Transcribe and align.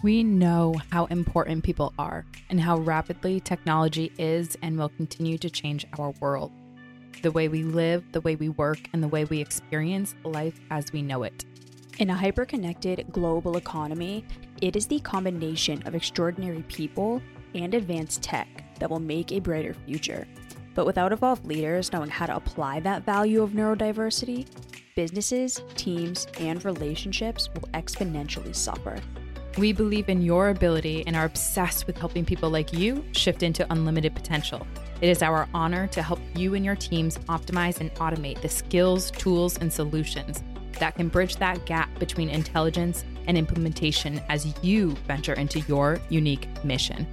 We 0.00 0.22
know 0.22 0.76
how 0.92 1.06
important 1.06 1.64
people 1.64 1.92
are 1.98 2.24
and 2.50 2.60
how 2.60 2.78
rapidly 2.78 3.40
technology 3.40 4.12
is 4.16 4.56
and 4.62 4.78
will 4.78 4.90
continue 4.90 5.38
to 5.38 5.50
change 5.50 5.86
our 5.98 6.12
world. 6.20 6.52
The 7.22 7.32
way 7.32 7.48
we 7.48 7.64
live, 7.64 8.04
the 8.12 8.20
way 8.20 8.36
we 8.36 8.48
work, 8.48 8.78
and 8.92 9.02
the 9.02 9.08
way 9.08 9.24
we 9.24 9.40
experience 9.40 10.14
life 10.22 10.60
as 10.70 10.92
we 10.92 11.02
know 11.02 11.24
it. 11.24 11.44
In 11.98 12.10
a 12.10 12.14
hyper-connected 12.14 13.06
global 13.10 13.56
economy, 13.56 14.24
it 14.62 14.76
is 14.76 14.86
the 14.86 15.00
combination 15.00 15.82
of 15.84 15.96
extraordinary 15.96 16.62
people 16.68 17.20
and 17.56 17.74
advanced 17.74 18.22
tech 18.22 18.78
that 18.78 18.88
will 18.88 19.00
make 19.00 19.32
a 19.32 19.40
brighter 19.40 19.74
future. 19.84 20.28
But 20.76 20.86
without 20.86 21.12
evolved 21.12 21.44
leaders 21.44 21.92
knowing 21.92 22.10
how 22.10 22.26
to 22.26 22.36
apply 22.36 22.78
that 22.80 23.04
value 23.04 23.42
of 23.42 23.50
neurodiversity, 23.50 24.46
businesses, 24.94 25.60
teams, 25.74 26.28
and 26.38 26.64
relationships 26.64 27.48
will 27.52 27.68
exponentially 27.74 28.54
suffer. 28.54 29.00
We 29.58 29.72
believe 29.72 30.08
in 30.08 30.22
your 30.22 30.50
ability 30.50 31.02
and 31.08 31.16
are 31.16 31.24
obsessed 31.24 31.88
with 31.88 31.98
helping 31.98 32.24
people 32.24 32.48
like 32.48 32.72
you 32.72 33.04
shift 33.10 33.42
into 33.42 33.66
unlimited 33.72 34.14
potential. 34.14 34.64
It 35.00 35.08
is 35.08 35.20
our 35.20 35.48
honor 35.52 35.88
to 35.88 36.00
help 36.00 36.20
you 36.36 36.54
and 36.54 36.64
your 36.64 36.76
teams 36.76 37.18
optimize 37.28 37.80
and 37.80 37.92
automate 37.96 38.40
the 38.40 38.48
skills, 38.48 39.10
tools, 39.10 39.58
and 39.58 39.72
solutions 39.72 40.44
that 40.78 40.94
can 40.94 41.08
bridge 41.08 41.36
that 41.36 41.66
gap 41.66 41.92
between 41.98 42.28
intelligence 42.28 43.04
and 43.26 43.36
implementation 43.36 44.20
as 44.28 44.46
you 44.62 44.90
venture 45.08 45.34
into 45.34 45.58
your 45.60 46.00
unique 46.08 46.46
mission. 46.62 47.04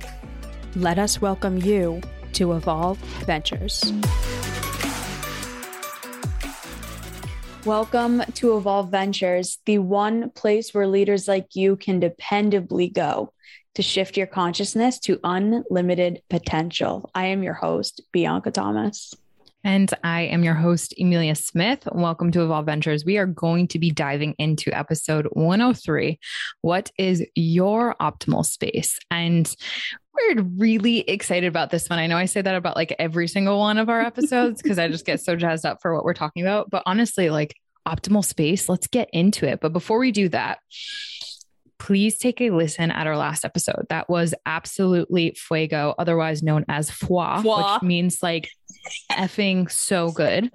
Let 0.75 0.99
us 0.99 1.19
welcome 1.19 1.57
you 1.57 1.99
to 2.33 2.53
Evolve 2.53 2.99
Ventures. 3.25 3.91
Welcome 7.65 8.21
to 8.35 8.57
Evolve 8.57 8.91
Ventures, 8.91 9.57
the 9.65 9.79
one 9.79 10.29
place 10.29 10.71
where 10.71 10.85
leaders 10.85 11.27
like 11.27 11.55
you 11.55 11.77
can 11.77 11.99
dependably 11.99 12.93
go 12.93 13.33
to 13.73 13.81
shift 13.81 14.17
your 14.17 14.27
consciousness 14.27 14.99
to 14.99 15.19
unlimited 15.23 16.21
potential. 16.29 17.09
I 17.15 17.25
am 17.25 17.41
your 17.41 17.55
host, 17.55 18.03
Bianca 18.11 18.51
Thomas. 18.51 19.15
And 19.63 19.91
I 20.03 20.21
am 20.21 20.43
your 20.43 20.53
host, 20.53 20.93
Emilia 20.99 21.33
Smith. 21.33 21.87
Welcome 21.91 22.31
to 22.33 22.43
Evolve 22.43 22.67
Ventures. 22.67 23.03
We 23.03 23.17
are 23.17 23.25
going 23.25 23.67
to 23.69 23.79
be 23.79 23.89
diving 23.89 24.35
into 24.37 24.71
episode 24.71 25.25
103 25.31 26.19
What 26.61 26.91
is 26.99 27.25
your 27.33 27.95
optimal 27.99 28.45
space? 28.45 28.99
And 29.09 29.51
we're 30.15 30.43
really 30.43 30.99
excited 30.99 31.47
about 31.47 31.69
this 31.69 31.89
one. 31.89 31.99
I 31.99 32.07
know 32.07 32.17
I 32.17 32.25
say 32.25 32.41
that 32.41 32.55
about 32.55 32.75
like 32.75 32.95
every 32.99 33.27
single 33.27 33.59
one 33.59 33.77
of 33.77 33.89
our 33.89 34.01
episodes 34.01 34.61
because 34.61 34.79
I 34.79 34.87
just 34.87 35.05
get 35.05 35.21
so 35.21 35.35
jazzed 35.35 35.65
up 35.65 35.81
for 35.81 35.93
what 35.93 36.03
we're 36.03 36.13
talking 36.13 36.43
about. 36.43 36.69
But 36.69 36.83
honestly, 36.85 37.29
like 37.29 37.55
optimal 37.87 38.23
space, 38.23 38.69
let's 38.69 38.87
get 38.87 39.09
into 39.13 39.47
it. 39.47 39.59
But 39.61 39.73
before 39.73 39.99
we 39.99 40.11
do 40.11 40.29
that, 40.29 40.59
please 41.77 42.17
take 42.17 42.41
a 42.41 42.49
listen 42.49 42.91
at 42.91 43.07
our 43.07 43.17
last 43.17 43.45
episode. 43.45 43.85
That 43.89 44.09
was 44.09 44.33
absolutely 44.45 45.35
fuego, 45.37 45.93
otherwise 45.97 46.41
known 46.41 46.65
as 46.69 46.89
foi, 46.89 47.41
foi. 47.41 47.73
which 47.73 47.81
means 47.83 48.23
like 48.23 48.49
effing 49.11 49.69
so 49.69 50.11
good. 50.11 50.51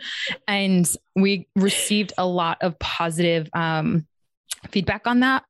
And 0.48 0.90
we 1.14 1.48
received 1.54 2.12
a 2.18 2.26
lot 2.26 2.58
of 2.62 2.78
positive 2.78 3.48
um, 3.52 4.06
feedback 4.70 5.06
on 5.06 5.20
that, 5.20 5.44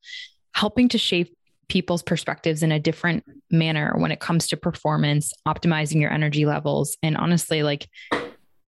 helping 0.54 0.88
to 0.90 0.98
shape 0.98 1.34
people's 1.70 2.02
perspectives 2.02 2.62
in 2.62 2.72
a 2.72 2.80
different 2.80 3.24
manner 3.50 3.94
when 3.96 4.10
it 4.10 4.20
comes 4.20 4.48
to 4.48 4.56
performance, 4.56 5.32
optimizing 5.48 6.00
your 6.00 6.12
energy 6.12 6.44
levels, 6.44 6.98
and 7.02 7.16
honestly, 7.16 7.62
like 7.62 7.88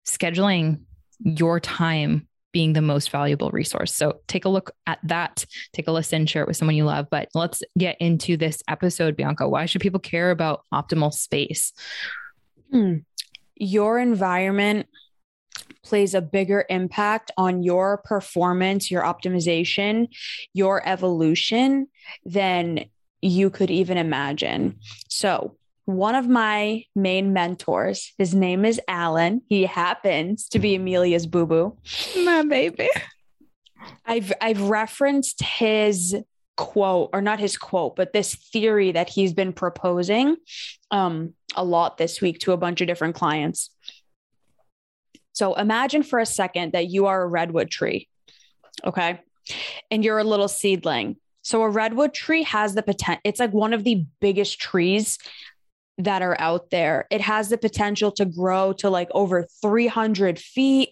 scheduling 0.07 0.81
your 1.21 1.61
time 1.61 2.29
being 2.53 2.73
the 2.73 2.83
most 2.83 3.11
valuable 3.11 3.51
resource. 3.51 3.95
So 3.95 4.21
take 4.27 4.45
a 4.45 4.49
look 4.49 4.73
at 4.87 4.99
that, 5.05 5.45
take 5.73 5.87
a 5.87 5.93
listen, 5.93 6.27
share 6.27 6.43
it 6.43 6.49
with 6.49 6.57
someone 6.57 6.77
you 6.77 6.85
love. 6.85 7.07
But 7.11 7.29
let's 7.35 7.63
get 7.77 7.97
into 8.01 8.37
this 8.37 8.63
episode, 8.69 9.17
Bianca. 9.17 9.49
Why 9.49 9.67
should 9.67 9.81
people 9.81 10.01
care 10.01 10.31
about 10.31 10.65
optimal 10.73 11.13
space? 11.13 11.73
Hmm. 12.73 12.97
Your 13.55 13.99
environment 13.99 14.87
plays 15.85 16.15
a 16.15 16.21
bigger 16.21 16.65
impact 16.69 17.31
on 17.37 17.63
your 17.63 17.99
performance, 17.99 18.91
your 18.91 19.03
optimization, 19.03 20.09
your 20.53 20.87
evolution 20.87 21.87
than 22.25 22.85
you 23.21 23.51
could 23.51 23.71
even 23.71 23.99
imagine. 23.99 24.79
So, 25.09 25.57
one 25.85 26.15
of 26.15 26.29
my 26.29 26.85
main 26.95 27.33
mentors. 27.33 28.13
His 28.19 28.35
name 28.35 28.67
is 28.67 28.79
Alan. 28.87 29.41
He 29.49 29.65
happens 29.65 30.47
to 30.51 30.59
be 30.59 30.75
Emilia's 30.75 31.27
boo 31.27 31.47
boo. 31.47 31.79
My 32.15 32.43
baby. 32.43 32.91
I've 34.05 34.33
I've 34.41 34.61
referenced 34.61 35.43
his 35.43 36.15
quote 36.59 37.11
or 37.13 37.23
not 37.23 37.39
his 37.39 37.57
quote 37.57 37.95
but 37.95 38.13
this 38.13 38.35
theory 38.35 38.91
that 38.91 39.09
he's 39.09 39.33
been 39.33 39.53
proposing 39.53 40.37
um 40.91 41.33
a 41.55 41.63
lot 41.63 41.99
this 41.99 42.21
week 42.21 42.41
to 42.41 42.51
a 42.51 42.57
bunch 42.57 42.81
of 42.81 42.89
different 42.89 43.15
clients 43.15 43.71
so 45.33 45.55
imagine 45.55 46.03
for 46.03 46.19
a 46.19 46.27
second 46.27 46.73
that 46.73 46.89
you 46.89 47.07
are 47.07 47.23
a 47.23 47.27
redwood 47.29 47.71
tree 47.71 48.09
okay 48.85 49.21
and 49.89 50.05
you're 50.05 50.19
a 50.19 50.25
little 50.25 50.49
seedling 50.49 51.15
so 51.49 51.63
a 51.63 51.71
redwood 51.71 52.13
tree 52.13 52.43
has 52.43 52.75
the 52.75 52.83
potential 52.83 53.23
it's 53.25 53.41
like 53.41 53.55
one 53.55 53.73
of 53.73 53.83
the 53.83 54.05
biggest 54.21 54.61
trees 54.61 55.19
that 55.97 56.21
are 56.21 56.39
out 56.39 56.69
there. 56.69 57.07
It 57.11 57.23
has 57.23 57.49
the 57.49 57.57
potential 57.57 58.13
to 58.13 58.27
grow 58.27 58.75
to 58.75 58.91
like 58.91 59.09
over 59.13 59.47
300 59.63 60.39
feet. 60.39 60.91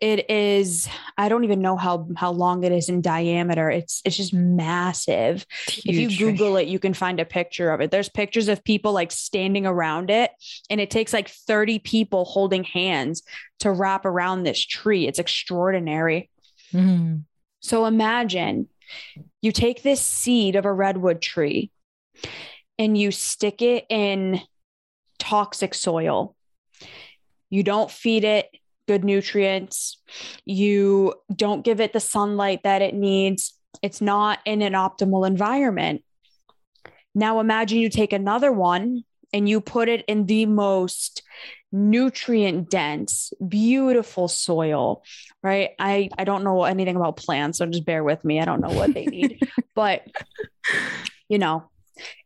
It 0.00 0.30
is, 0.30 0.88
I 1.18 1.28
don't 1.28 1.44
even 1.44 1.60
know 1.60 1.76
how 1.76 2.08
how 2.16 2.30
long 2.30 2.64
it 2.64 2.72
is 2.72 2.88
in 2.88 3.02
diameter. 3.02 3.68
It's 3.68 4.00
it's 4.06 4.16
just 4.16 4.32
massive. 4.32 5.44
Huge. 5.68 5.84
If 5.86 5.96
you 5.96 6.18
Google 6.18 6.56
it, 6.56 6.66
you 6.66 6.78
can 6.78 6.94
find 6.94 7.20
a 7.20 7.26
picture 7.26 7.70
of 7.70 7.82
it. 7.82 7.90
There's 7.90 8.08
pictures 8.08 8.48
of 8.48 8.64
people 8.64 8.94
like 8.94 9.12
standing 9.12 9.66
around 9.66 10.08
it, 10.08 10.30
and 10.70 10.80
it 10.80 10.90
takes 10.90 11.12
like 11.12 11.28
30 11.28 11.80
people 11.80 12.24
holding 12.24 12.64
hands 12.64 13.22
to 13.58 13.70
wrap 13.70 14.06
around 14.06 14.44
this 14.44 14.64
tree. 14.64 15.06
It's 15.06 15.18
extraordinary. 15.18 16.30
Mm-hmm. 16.72 17.18
So 17.60 17.84
imagine 17.84 18.68
you 19.40 19.52
take 19.52 19.82
this 19.82 20.00
seed 20.00 20.56
of 20.56 20.64
a 20.64 20.72
redwood 20.72 21.20
tree 21.20 21.70
and 22.78 22.96
you 22.96 23.10
stick 23.10 23.62
it 23.62 23.86
in 23.88 24.40
toxic 25.18 25.74
soil. 25.74 26.34
You 27.50 27.62
don't 27.62 27.90
feed 27.90 28.24
it 28.24 28.48
good 28.86 29.04
nutrients. 29.04 29.98
You 30.44 31.14
don't 31.34 31.64
give 31.64 31.80
it 31.80 31.92
the 31.92 32.00
sunlight 32.00 32.62
that 32.64 32.82
it 32.82 32.94
needs. 32.94 33.54
It's 33.82 34.00
not 34.00 34.40
in 34.44 34.62
an 34.62 34.74
optimal 34.74 35.26
environment. 35.26 36.04
Now 37.14 37.40
imagine 37.40 37.78
you 37.78 37.88
take 37.88 38.12
another 38.12 38.52
one 38.52 39.04
and 39.32 39.48
you 39.48 39.60
put 39.60 39.88
it 39.88 40.04
in 40.06 40.26
the 40.26 40.46
most 40.46 41.22
nutrient 41.74 42.70
dense, 42.70 43.32
beautiful 43.46 44.28
soil, 44.28 45.02
right? 45.42 45.70
I, 45.78 46.08
I 46.16 46.22
don't 46.22 46.44
know 46.44 46.62
anything 46.62 46.94
about 46.94 47.16
plants, 47.16 47.58
so 47.58 47.66
just 47.66 47.84
bear 47.84 48.04
with 48.04 48.24
me. 48.24 48.40
I 48.40 48.44
don't 48.44 48.60
know 48.60 48.72
what 48.72 48.94
they 48.94 49.06
need, 49.06 49.40
but 49.74 50.06
you 51.28 51.38
know, 51.38 51.68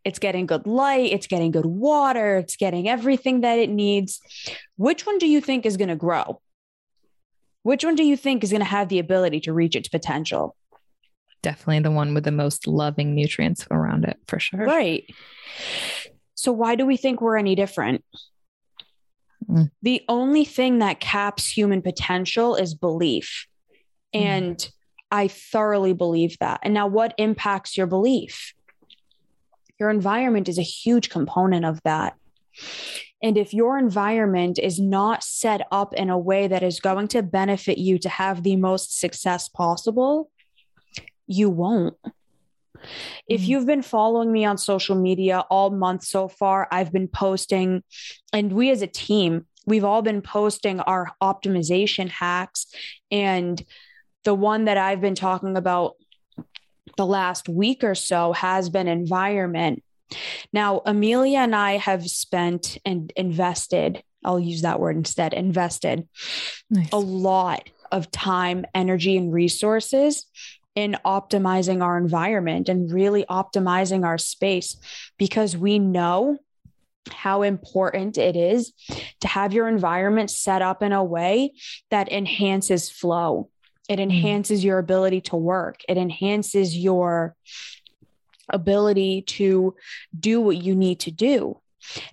it's 0.04 0.18
getting 0.18 0.46
good 0.46 0.66
light, 0.66 1.12
it's 1.12 1.26
getting 1.26 1.50
good 1.50 1.64
water, 1.64 2.36
it's 2.36 2.56
getting 2.56 2.88
everything 2.88 3.40
that 3.40 3.58
it 3.58 3.70
needs. 3.70 4.20
Which 4.76 5.06
one 5.06 5.16
do 5.16 5.26
you 5.26 5.40
think 5.40 5.64
is 5.64 5.78
going 5.78 5.88
to 5.88 5.96
grow? 5.96 6.42
Which 7.62 7.84
one 7.84 7.94
do 7.94 8.04
you 8.04 8.16
think 8.16 8.44
is 8.44 8.50
going 8.50 8.60
to 8.60 8.66
have 8.66 8.88
the 8.88 8.98
ability 8.98 9.40
to 9.40 9.52
reach 9.54 9.76
its 9.76 9.88
potential? 9.88 10.56
Definitely 11.42 11.80
the 11.80 11.90
one 11.90 12.12
with 12.12 12.24
the 12.24 12.32
most 12.32 12.66
loving 12.66 13.14
nutrients 13.14 13.66
around 13.70 14.04
it, 14.04 14.18
for 14.26 14.38
sure. 14.38 14.60
Right. 14.60 15.04
So, 16.34 16.52
why 16.52 16.74
do 16.74 16.84
we 16.84 16.96
think 16.96 17.20
we're 17.20 17.36
any 17.36 17.54
different? 17.54 18.04
Mm. 19.48 19.70
The 19.82 20.02
only 20.08 20.44
thing 20.44 20.78
that 20.78 21.00
caps 21.00 21.48
human 21.48 21.82
potential 21.82 22.54
is 22.56 22.74
belief. 22.74 23.46
Mm. 24.14 24.20
And 24.20 24.70
I 25.10 25.28
thoroughly 25.28 25.94
believe 25.94 26.36
that. 26.40 26.60
And 26.62 26.74
now, 26.74 26.86
what 26.86 27.14
impacts 27.18 27.76
your 27.76 27.86
belief? 27.86 28.52
Your 29.80 29.90
environment 29.90 30.48
is 30.48 30.58
a 30.58 30.62
huge 30.62 31.08
component 31.08 31.64
of 31.64 31.80
that. 31.84 32.14
And 33.22 33.36
if 33.36 33.52
your 33.52 33.78
environment 33.78 34.58
is 34.58 34.78
not 34.78 35.24
set 35.24 35.62
up 35.72 35.94
in 35.94 36.10
a 36.10 36.18
way 36.18 36.46
that 36.46 36.62
is 36.62 36.80
going 36.80 37.08
to 37.08 37.22
benefit 37.22 37.78
you 37.78 37.98
to 37.98 38.08
have 38.08 38.42
the 38.42 38.56
most 38.56 38.98
success 38.98 39.48
possible, 39.48 40.30
you 41.26 41.50
won't. 41.50 41.96
If 43.28 43.40
mm-hmm. 43.40 43.50
you've 43.50 43.66
been 43.66 43.82
following 43.82 44.32
me 44.32 44.44
on 44.44 44.58
social 44.58 44.96
media 44.96 45.44
all 45.50 45.70
month 45.70 46.04
so 46.04 46.28
far, 46.28 46.68
I've 46.70 46.92
been 46.92 47.08
posting, 47.08 47.82
and 48.32 48.52
we 48.52 48.70
as 48.70 48.82
a 48.82 48.86
team, 48.86 49.46
we've 49.66 49.84
all 49.84 50.02
been 50.02 50.22
posting 50.22 50.80
our 50.80 51.10
optimization 51.22 52.08
hacks. 52.08 52.66
And 53.10 53.62
the 54.24 54.34
one 54.34 54.64
that 54.64 54.78
I've 54.78 55.00
been 55.00 55.14
talking 55.14 55.56
about 55.56 55.96
the 56.96 57.06
last 57.06 57.48
week 57.48 57.84
or 57.84 57.94
so 57.94 58.32
has 58.32 58.68
been 58.70 58.88
environment. 58.88 59.82
Now, 60.52 60.80
Emilia 60.86 61.40
and 61.40 61.54
I 61.54 61.76
have 61.76 62.08
spent 62.08 62.78
and 62.84 63.12
invested, 63.14 64.02
I'll 64.24 64.40
use 64.40 64.62
that 64.62 64.80
word 64.80 64.96
instead, 64.96 65.34
invested 65.34 66.08
nice. 66.70 66.88
a 66.92 66.98
lot 66.98 67.68
of 67.92 68.10
time, 68.10 68.64
energy, 68.74 69.16
and 69.16 69.32
resources 69.32 70.26
in 70.78 70.96
optimizing 71.04 71.82
our 71.82 71.98
environment 71.98 72.68
and 72.68 72.92
really 72.92 73.24
optimizing 73.24 74.04
our 74.04 74.16
space 74.16 74.76
because 75.18 75.56
we 75.56 75.76
know 75.80 76.38
how 77.10 77.42
important 77.42 78.16
it 78.16 78.36
is 78.36 78.72
to 79.20 79.26
have 79.26 79.52
your 79.52 79.66
environment 79.66 80.30
set 80.30 80.62
up 80.62 80.80
in 80.80 80.92
a 80.92 81.02
way 81.02 81.52
that 81.90 82.12
enhances 82.12 82.92
flow. 82.92 83.50
It 83.88 83.98
mm. 83.98 84.04
enhances 84.04 84.62
your 84.62 84.78
ability 84.78 85.22
to 85.22 85.36
work. 85.36 85.80
It 85.88 85.96
enhances 85.96 86.76
your 86.76 87.34
ability 88.48 89.22
to 89.22 89.74
do 90.16 90.40
what 90.40 90.58
you 90.58 90.76
need 90.76 91.00
to 91.00 91.10
do. 91.10 91.60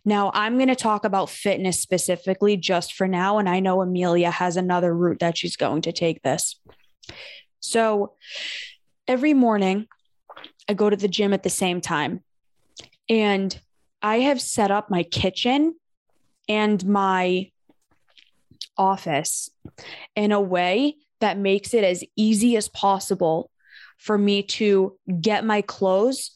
Now, 0.04 0.32
I'm 0.34 0.56
going 0.56 0.70
to 0.70 0.76
talk 0.76 1.06
about 1.06 1.30
fitness 1.30 1.80
specifically 1.80 2.58
just 2.58 2.94
for 2.96 3.08
now. 3.08 3.38
And 3.38 3.48
I 3.48 3.60
know 3.60 3.84
Emilia 3.84 4.32
has 4.32 4.58
another 4.58 4.92
route 4.92 5.20
that 5.20 5.38
she's 5.38 5.56
going 5.56 5.84
to 5.84 5.92
take 5.92 6.24
this. 6.24 6.60
So 7.66 8.14
every 9.08 9.34
morning, 9.34 9.88
I 10.70 10.74
go 10.74 10.90
to 10.90 10.96
the 10.96 11.08
gym 11.08 11.34
at 11.34 11.44
the 11.44 11.50
same 11.50 11.82
time. 11.82 12.24
And 13.10 13.60
I 14.02 14.20
have 14.22 14.42
set 14.42 14.72
up 14.72 14.90
my 14.90 15.04
kitchen 15.04 15.76
and 16.48 16.86
my 16.86 17.52
office 18.78 19.50
in 20.16 20.32
a 20.32 20.42
way 20.42 20.96
that 21.22 21.38
makes 21.38 21.74
it 21.74 21.84
as 21.84 22.04
easy 22.16 22.56
as 22.58 22.68
possible 22.68 23.50
for 23.98 24.18
me 24.18 24.44
to 24.44 24.98
get 25.22 25.46
my 25.46 25.62
clothes, 25.62 26.32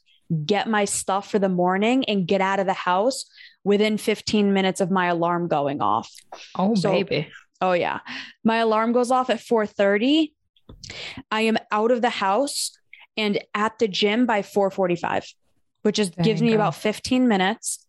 get 0.45 0.67
my 0.67 0.85
stuff 0.85 1.29
for 1.29 1.39
the 1.39 1.49
morning, 1.49 2.05
and 2.05 2.27
get 2.27 2.41
out 2.41 2.59
of 2.59 2.65
the 2.65 2.73
house 2.73 3.25
within 3.63 3.97
15 3.97 4.53
minutes 4.53 4.79
of 4.79 4.89
my 4.89 5.07
alarm 5.07 5.47
going 5.47 5.81
off. 5.81 6.09
Oh, 6.57 6.75
so, 6.75 6.91
baby. 6.91 7.27
Oh, 7.61 7.73
yeah. 7.73 7.99
My 8.43 8.57
alarm 8.57 8.93
goes 8.93 9.11
off 9.11 9.29
at 9.29 9.39
4:30. 9.39 10.33
I 11.31 11.41
am 11.41 11.57
out 11.71 11.91
of 11.91 12.01
the 12.01 12.09
house 12.09 12.71
and 13.17 13.39
at 13.53 13.79
the 13.79 13.87
gym 13.87 14.25
by 14.25 14.41
4:45, 14.41 15.33
which 15.81 15.99
is 15.99 16.09
gives 16.09 16.41
me 16.41 16.49
go. 16.49 16.55
about 16.55 16.75
15 16.75 17.27
minutes, 17.27 17.85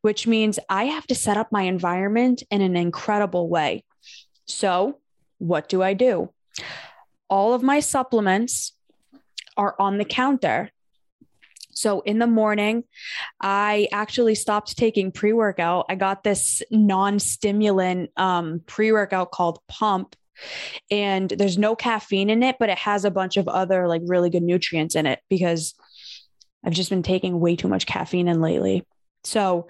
which 0.00 0.26
means 0.26 0.58
I 0.68 0.84
have 0.84 1.06
to 1.08 1.14
set 1.14 1.36
up 1.36 1.52
my 1.52 1.62
environment 1.62 2.42
in 2.50 2.60
an 2.62 2.76
incredible 2.76 3.48
way. 3.48 3.84
So, 4.46 4.98
what 5.38 5.68
do 5.68 5.82
I 5.82 5.94
do? 5.94 6.32
All 7.28 7.54
of 7.54 7.62
my 7.62 7.80
supplements 7.80 8.72
are 9.56 9.74
on 9.78 9.98
the 9.98 10.04
counter. 10.04 10.70
So 11.72 12.00
in 12.00 12.18
the 12.18 12.26
morning, 12.26 12.84
I 13.40 13.88
actually 13.92 14.34
stopped 14.34 14.76
taking 14.76 15.12
pre 15.12 15.32
workout. 15.32 15.86
I 15.88 15.94
got 15.94 16.24
this 16.24 16.62
non 16.70 17.18
stimulant 17.18 18.10
um, 18.16 18.62
pre 18.66 18.92
workout 18.92 19.30
called 19.30 19.60
Pump. 19.68 20.16
And 20.90 21.30
there's 21.30 21.58
no 21.58 21.76
caffeine 21.76 22.30
in 22.30 22.42
it, 22.42 22.56
but 22.58 22.68
it 22.68 22.78
has 22.78 23.04
a 23.04 23.10
bunch 23.10 23.36
of 23.36 23.48
other 23.48 23.88
like 23.88 24.02
really 24.04 24.30
good 24.30 24.42
nutrients 24.42 24.94
in 24.94 25.06
it 25.06 25.20
because 25.28 25.74
I've 26.64 26.72
just 26.72 26.90
been 26.90 27.02
taking 27.02 27.40
way 27.40 27.56
too 27.56 27.68
much 27.68 27.86
caffeine 27.86 28.28
in 28.28 28.40
lately. 28.40 28.86
So 29.24 29.68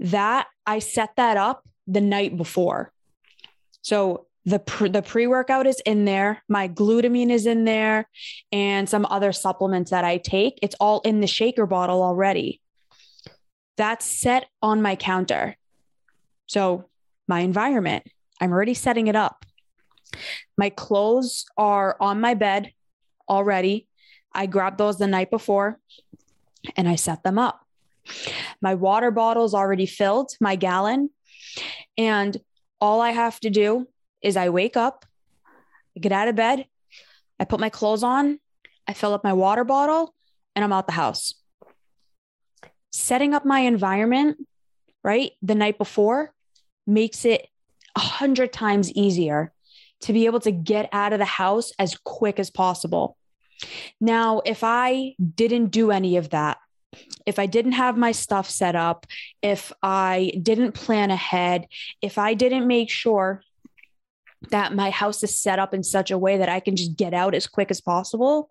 that 0.00 0.46
I 0.66 0.80
set 0.80 1.10
that 1.16 1.36
up 1.36 1.66
the 1.86 2.00
night 2.00 2.36
before. 2.36 2.92
So 3.82 4.26
the 4.46 4.60
pre- 4.60 4.88
the 4.88 5.02
pre-workout 5.02 5.66
is 5.66 5.82
in 5.84 6.04
there 6.04 6.42
my 6.48 6.68
glutamine 6.68 7.30
is 7.30 7.46
in 7.46 7.64
there 7.64 8.08
and 8.52 8.88
some 8.88 9.04
other 9.06 9.32
supplements 9.32 9.90
that 9.90 10.04
i 10.04 10.16
take 10.16 10.58
it's 10.62 10.76
all 10.80 11.00
in 11.00 11.20
the 11.20 11.26
shaker 11.26 11.66
bottle 11.66 12.02
already 12.02 12.60
that's 13.76 14.06
set 14.06 14.46
on 14.62 14.80
my 14.80 14.94
counter 14.94 15.56
so 16.46 16.88
my 17.26 17.40
environment 17.40 18.04
i'm 18.40 18.52
already 18.52 18.74
setting 18.74 19.08
it 19.08 19.16
up 19.16 19.45
my 20.56 20.70
clothes 20.70 21.46
are 21.56 21.96
on 22.00 22.20
my 22.20 22.34
bed 22.34 22.72
already. 23.28 23.88
I 24.32 24.46
grabbed 24.46 24.78
those 24.78 24.98
the 24.98 25.06
night 25.06 25.30
before 25.30 25.78
and 26.76 26.88
i 26.88 26.96
set 26.96 27.22
them 27.22 27.38
up. 27.38 27.60
My 28.60 28.74
water 28.74 29.10
bottle 29.10 29.44
is 29.44 29.54
already 29.54 29.86
filled 29.86 30.32
my 30.40 30.56
gallon. 30.56 31.10
And 31.96 32.36
all 32.80 33.00
i 33.00 33.10
have 33.10 33.40
to 33.40 33.50
do 33.50 33.88
is 34.22 34.36
I 34.36 34.48
wake 34.50 34.76
up, 34.76 35.06
I 35.96 36.00
get 36.00 36.12
out 36.12 36.28
of 36.28 36.36
bed, 36.36 36.66
I 37.38 37.44
put 37.44 37.60
my 37.60 37.68
clothes 37.68 38.02
on, 38.02 38.38
I 38.86 38.92
fill 38.92 39.14
up 39.14 39.24
my 39.24 39.32
water 39.32 39.64
bottle, 39.64 40.14
and 40.54 40.64
I'm 40.64 40.72
out 40.72 40.86
the 40.86 40.92
house. 40.92 41.34
Setting 42.92 43.34
up 43.34 43.44
my 43.44 43.60
environment, 43.60 44.38
right, 45.04 45.32
the 45.42 45.54
night 45.54 45.78
before 45.78 46.32
makes 46.86 47.24
it 47.24 47.48
a 47.94 48.00
hundred 48.00 48.52
times 48.52 48.92
easier 48.92 49.52
to 50.00 50.12
be 50.12 50.26
able 50.26 50.40
to 50.40 50.52
get 50.52 50.88
out 50.92 51.12
of 51.12 51.18
the 51.18 51.24
house 51.24 51.72
as 51.78 51.96
quick 51.96 52.38
as 52.38 52.50
possible. 52.50 53.16
Now, 54.00 54.42
if 54.44 54.62
I 54.62 55.14
didn't 55.34 55.68
do 55.68 55.90
any 55.90 56.16
of 56.16 56.30
that, 56.30 56.58
if 57.26 57.38
I 57.38 57.46
didn't 57.46 57.72
have 57.72 57.96
my 57.96 58.12
stuff 58.12 58.48
set 58.48 58.76
up, 58.76 59.06
if 59.42 59.72
I 59.82 60.32
didn't 60.42 60.72
plan 60.72 61.10
ahead, 61.10 61.66
if 62.00 62.18
I 62.18 62.34
didn't 62.34 62.66
make 62.66 62.90
sure 62.90 63.42
that 64.50 64.74
my 64.74 64.90
house 64.90 65.22
is 65.22 65.38
set 65.38 65.58
up 65.58 65.74
in 65.74 65.82
such 65.82 66.10
a 66.10 66.18
way 66.18 66.38
that 66.38 66.48
I 66.48 66.60
can 66.60 66.76
just 66.76 66.96
get 66.96 67.14
out 67.14 67.34
as 67.34 67.46
quick 67.46 67.70
as 67.70 67.80
possible, 67.80 68.50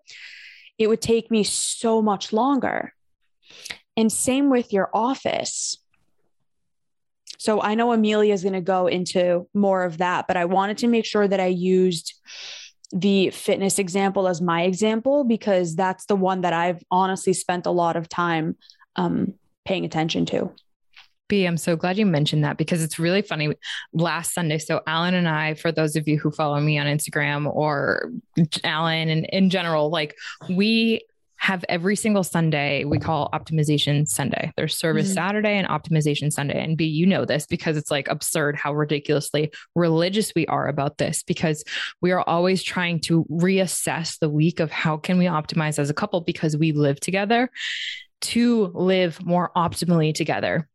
it 0.78 0.88
would 0.88 1.00
take 1.00 1.30
me 1.30 1.42
so 1.44 2.02
much 2.02 2.32
longer. 2.32 2.92
And 3.96 4.12
same 4.12 4.50
with 4.50 4.72
your 4.72 4.90
office. 4.92 5.78
So 7.38 7.60
I 7.60 7.74
know 7.74 7.92
Emilia 7.92 8.32
is 8.32 8.42
going 8.42 8.54
to 8.54 8.60
go 8.60 8.86
into 8.86 9.48
more 9.54 9.84
of 9.84 9.98
that, 9.98 10.26
but 10.26 10.36
I 10.36 10.44
wanted 10.44 10.78
to 10.78 10.88
make 10.88 11.04
sure 11.04 11.26
that 11.26 11.40
I 11.40 11.46
used 11.46 12.14
the 12.92 13.30
fitness 13.30 13.78
example 13.78 14.28
as 14.28 14.40
my 14.40 14.62
example 14.62 15.24
because 15.24 15.74
that's 15.74 16.06
the 16.06 16.16
one 16.16 16.42
that 16.42 16.52
I've 16.52 16.82
honestly 16.90 17.32
spent 17.32 17.66
a 17.66 17.70
lot 17.70 17.96
of 17.96 18.08
time 18.08 18.56
um, 18.94 19.34
paying 19.64 19.84
attention 19.84 20.26
to. 20.26 20.52
B, 21.28 21.44
I'm 21.44 21.56
so 21.56 21.74
glad 21.74 21.98
you 21.98 22.06
mentioned 22.06 22.44
that 22.44 22.56
because 22.56 22.82
it's 22.82 23.00
really 23.00 23.22
funny. 23.22 23.52
Last 23.92 24.32
Sunday, 24.32 24.58
so 24.58 24.80
Alan 24.86 25.14
and 25.14 25.28
I, 25.28 25.54
for 25.54 25.72
those 25.72 25.96
of 25.96 26.06
you 26.06 26.18
who 26.18 26.30
follow 26.30 26.60
me 26.60 26.78
on 26.78 26.86
Instagram 26.86 27.52
or 27.52 28.12
Alan 28.62 29.08
and 29.08 29.26
in 29.26 29.50
general, 29.50 29.90
like 29.90 30.14
we 30.48 31.00
have 31.38 31.64
every 31.68 31.96
single 31.96 32.24
Sunday 32.24 32.84
we 32.84 32.98
call 32.98 33.30
optimization 33.32 34.08
Sunday. 34.08 34.52
There's 34.56 34.76
service 34.76 35.06
mm-hmm. 35.06 35.14
Saturday 35.14 35.58
and 35.58 35.68
optimization 35.68 36.32
Sunday. 36.32 36.62
And 36.62 36.76
B, 36.76 36.86
you 36.86 37.06
know 37.06 37.24
this 37.24 37.46
because 37.46 37.76
it's 37.76 37.90
like 37.90 38.08
absurd 38.08 38.56
how 38.56 38.74
ridiculously 38.74 39.52
religious 39.74 40.32
we 40.34 40.46
are 40.46 40.68
about 40.68 40.98
this 40.98 41.22
because 41.22 41.64
we 42.00 42.10
are 42.12 42.22
always 42.22 42.62
trying 42.62 43.00
to 43.00 43.24
reassess 43.30 44.18
the 44.18 44.30
week 44.30 44.60
of 44.60 44.70
how 44.70 44.96
can 44.96 45.18
we 45.18 45.26
optimize 45.26 45.78
as 45.78 45.90
a 45.90 45.94
couple 45.94 46.20
because 46.20 46.56
we 46.56 46.72
live 46.72 46.98
together 47.00 47.50
to 48.22 48.66
live 48.74 49.24
more 49.24 49.50
optimally 49.56 50.14
together. 50.14 50.68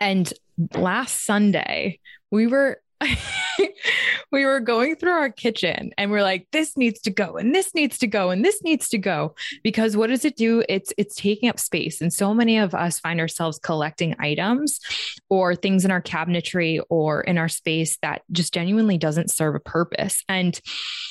And 0.00 0.32
last 0.74 1.24
Sunday, 1.24 2.00
we 2.30 2.46
were 2.46 2.80
we 4.32 4.44
were 4.44 4.60
going 4.60 4.96
through 4.96 5.12
our 5.12 5.30
kitchen 5.30 5.90
and 5.98 6.10
we're 6.10 6.22
like 6.22 6.46
this 6.52 6.76
needs 6.76 7.00
to 7.00 7.10
go 7.10 7.36
and 7.36 7.54
this 7.54 7.74
needs 7.74 7.98
to 7.98 8.06
go 8.06 8.30
and 8.30 8.44
this 8.44 8.62
needs 8.62 8.88
to 8.88 8.98
go 8.98 9.34
because 9.62 9.96
what 9.96 10.08
does 10.08 10.24
it 10.24 10.36
do 10.36 10.64
it's 10.68 10.92
it's 10.96 11.14
taking 11.14 11.48
up 11.48 11.58
space 11.58 12.00
and 12.00 12.12
so 12.12 12.32
many 12.32 12.58
of 12.58 12.74
us 12.74 12.98
find 12.98 13.20
ourselves 13.20 13.58
collecting 13.58 14.14
items 14.18 14.80
or 15.28 15.54
things 15.54 15.84
in 15.84 15.90
our 15.90 16.02
cabinetry 16.02 16.80
or 16.88 17.20
in 17.20 17.36
our 17.36 17.48
space 17.48 17.98
that 18.02 18.22
just 18.32 18.54
genuinely 18.54 18.96
doesn't 18.96 19.30
serve 19.30 19.54
a 19.54 19.60
purpose 19.60 20.24
and 20.28 20.60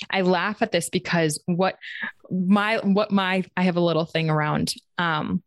i 0.10 0.22
laugh 0.22 0.62
at 0.62 0.72
this 0.72 0.90
because 0.90 1.42
what 1.46 1.78
my 2.32 2.78
what 2.78 3.12
my 3.12 3.44
i 3.56 3.64
have 3.64 3.78
a 3.78 3.82
little 3.82 4.06
thing 4.06 4.30
around 4.30 4.74
um 4.98 5.44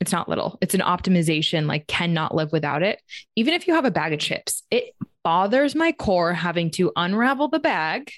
it's 0.00 0.12
not 0.12 0.28
little. 0.28 0.58
It's 0.60 0.74
an 0.74 0.80
optimization, 0.80 1.66
like 1.66 1.88
cannot 1.88 2.34
live 2.34 2.52
without 2.52 2.84
it. 2.84 3.02
Even 3.34 3.54
if 3.54 3.66
you 3.66 3.74
have 3.74 3.84
a 3.84 3.90
bag 3.90 4.12
of 4.12 4.20
chips, 4.20 4.62
it 4.70 4.94
bothers 5.28 5.74
my 5.74 5.92
core 5.92 6.32
having 6.32 6.70
to 6.70 6.90
unravel 6.96 7.48
the 7.48 7.58
bag, 7.58 8.10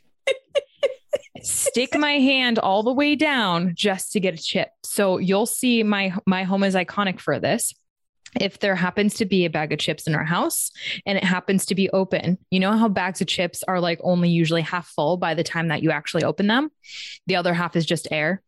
stick 1.43 1.99
my 1.99 2.13
hand 2.13 2.57
all 2.57 2.85
the 2.85 2.93
way 2.93 3.17
down 3.17 3.73
just 3.75 4.13
to 4.13 4.21
get 4.21 4.33
a 4.33 4.41
chip. 4.41 4.69
So 4.85 5.19
you'll 5.19 5.47
see 5.47 5.83
my 5.83 6.15
my 6.25 6.45
home 6.45 6.63
is 6.63 6.77
iconic 6.77 7.19
for 7.19 7.41
this 7.41 7.75
if 8.39 8.61
there 8.61 8.77
happens 8.77 9.15
to 9.15 9.25
be 9.25 9.45
a 9.45 9.51
bag 9.51 9.73
of 9.73 9.81
chips 9.81 10.07
in 10.07 10.15
our 10.15 10.25
house 10.25 10.71
and 11.05 11.19
it 11.19 11.25
happens 11.25 11.67
to 11.67 11.75
be 11.75 11.91
open, 11.91 12.39
you 12.51 12.61
know 12.61 12.77
how 12.77 12.89
bags 12.89 13.21
of 13.21 13.27
chips 13.27 13.65
are 13.65 13.81
like 13.81 13.99
only 14.05 14.31
usually 14.31 14.63
half 14.63 14.87
full 14.87 15.17
by 15.17 15.35
the 15.35 15.43
time 15.43 15.67
that 15.67 15.83
you 15.83 15.91
actually 15.91 16.23
open 16.23 16.47
them? 16.47 16.71
The 17.27 17.35
other 17.35 17.53
half 17.53 17.75
is 17.75 17.85
just 17.85 18.07
air. 18.13 18.41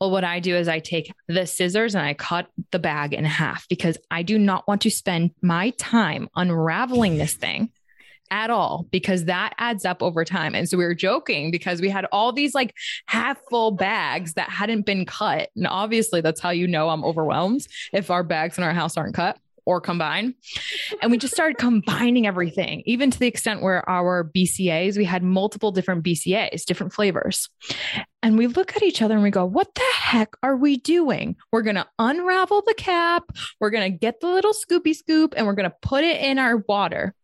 Well, 0.00 0.10
what 0.10 0.24
I 0.24 0.40
do 0.40 0.56
is 0.56 0.68
I 0.68 0.78
take 0.78 1.12
the 1.28 1.46
scissors 1.46 1.94
and 1.94 2.06
I 2.06 2.14
cut 2.14 2.46
the 2.70 2.78
bag 2.78 3.12
in 3.12 3.26
half 3.26 3.68
because 3.68 3.98
I 4.10 4.22
do 4.22 4.38
not 4.38 4.66
want 4.66 4.80
to 4.82 4.90
spend 4.90 5.32
my 5.42 5.70
time 5.70 6.30
unraveling 6.34 7.18
this 7.18 7.34
thing 7.34 7.72
at 8.30 8.50
all 8.50 8.86
because 8.90 9.24
that 9.24 9.54
adds 9.58 9.84
up 9.84 10.02
over 10.02 10.24
time. 10.24 10.54
And 10.54 10.68
so 10.68 10.76
we 10.76 10.84
were 10.84 10.94
joking 10.94 11.50
because 11.50 11.80
we 11.80 11.88
had 11.88 12.06
all 12.12 12.32
these 12.32 12.54
like 12.54 12.74
half 13.06 13.38
full 13.48 13.70
bags 13.70 14.34
that 14.34 14.48
hadn't 14.48 14.86
been 14.86 15.04
cut. 15.04 15.50
And 15.56 15.66
obviously, 15.66 16.20
that's 16.20 16.40
how 16.40 16.50
you 16.50 16.66
know 16.66 16.88
I'm 16.88 17.04
overwhelmed 17.04 17.66
if 17.92 18.10
our 18.10 18.22
bags 18.22 18.58
in 18.58 18.64
our 18.64 18.74
house 18.74 18.96
aren't 18.96 19.14
cut 19.14 19.38
or 19.66 19.80
combined. 19.80 20.34
And 21.02 21.10
we 21.10 21.18
just 21.18 21.34
started 21.34 21.58
combining 21.58 22.26
everything, 22.26 22.82
even 22.86 23.10
to 23.10 23.18
the 23.18 23.26
extent 23.26 23.62
where 23.62 23.86
our 23.90 24.24
BCAAs, 24.24 24.96
we 24.96 25.04
had 25.04 25.22
multiple 25.24 25.72
different 25.72 26.04
BCAAs, 26.04 26.64
different 26.64 26.92
flavors. 26.92 27.50
and 28.22 28.38
we 28.38 28.46
look 28.46 28.76
at 28.76 28.82
each 28.82 29.02
other 29.02 29.14
and 29.14 29.22
we 29.22 29.30
go, 29.30 29.44
What 29.44 29.74
the 29.74 29.84
heck 29.94 30.34
are 30.42 30.56
we 30.56 30.76
doing? 30.78 31.36
We're 31.52 31.62
going 31.62 31.76
to 31.76 31.86
unravel 31.98 32.62
the 32.66 32.74
cap. 32.74 33.24
We're 33.60 33.70
going 33.70 33.92
to 33.92 33.98
get 33.98 34.20
the 34.20 34.28
little 34.28 34.54
scoopy 34.54 34.94
scoop 34.94 35.34
and 35.36 35.46
we're 35.46 35.54
going 35.54 35.68
to 35.68 35.76
put 35.82 36.04
it 36.04 36.20
in 36.22 36.38
our 36.38 36.58
water. 36.68 37.14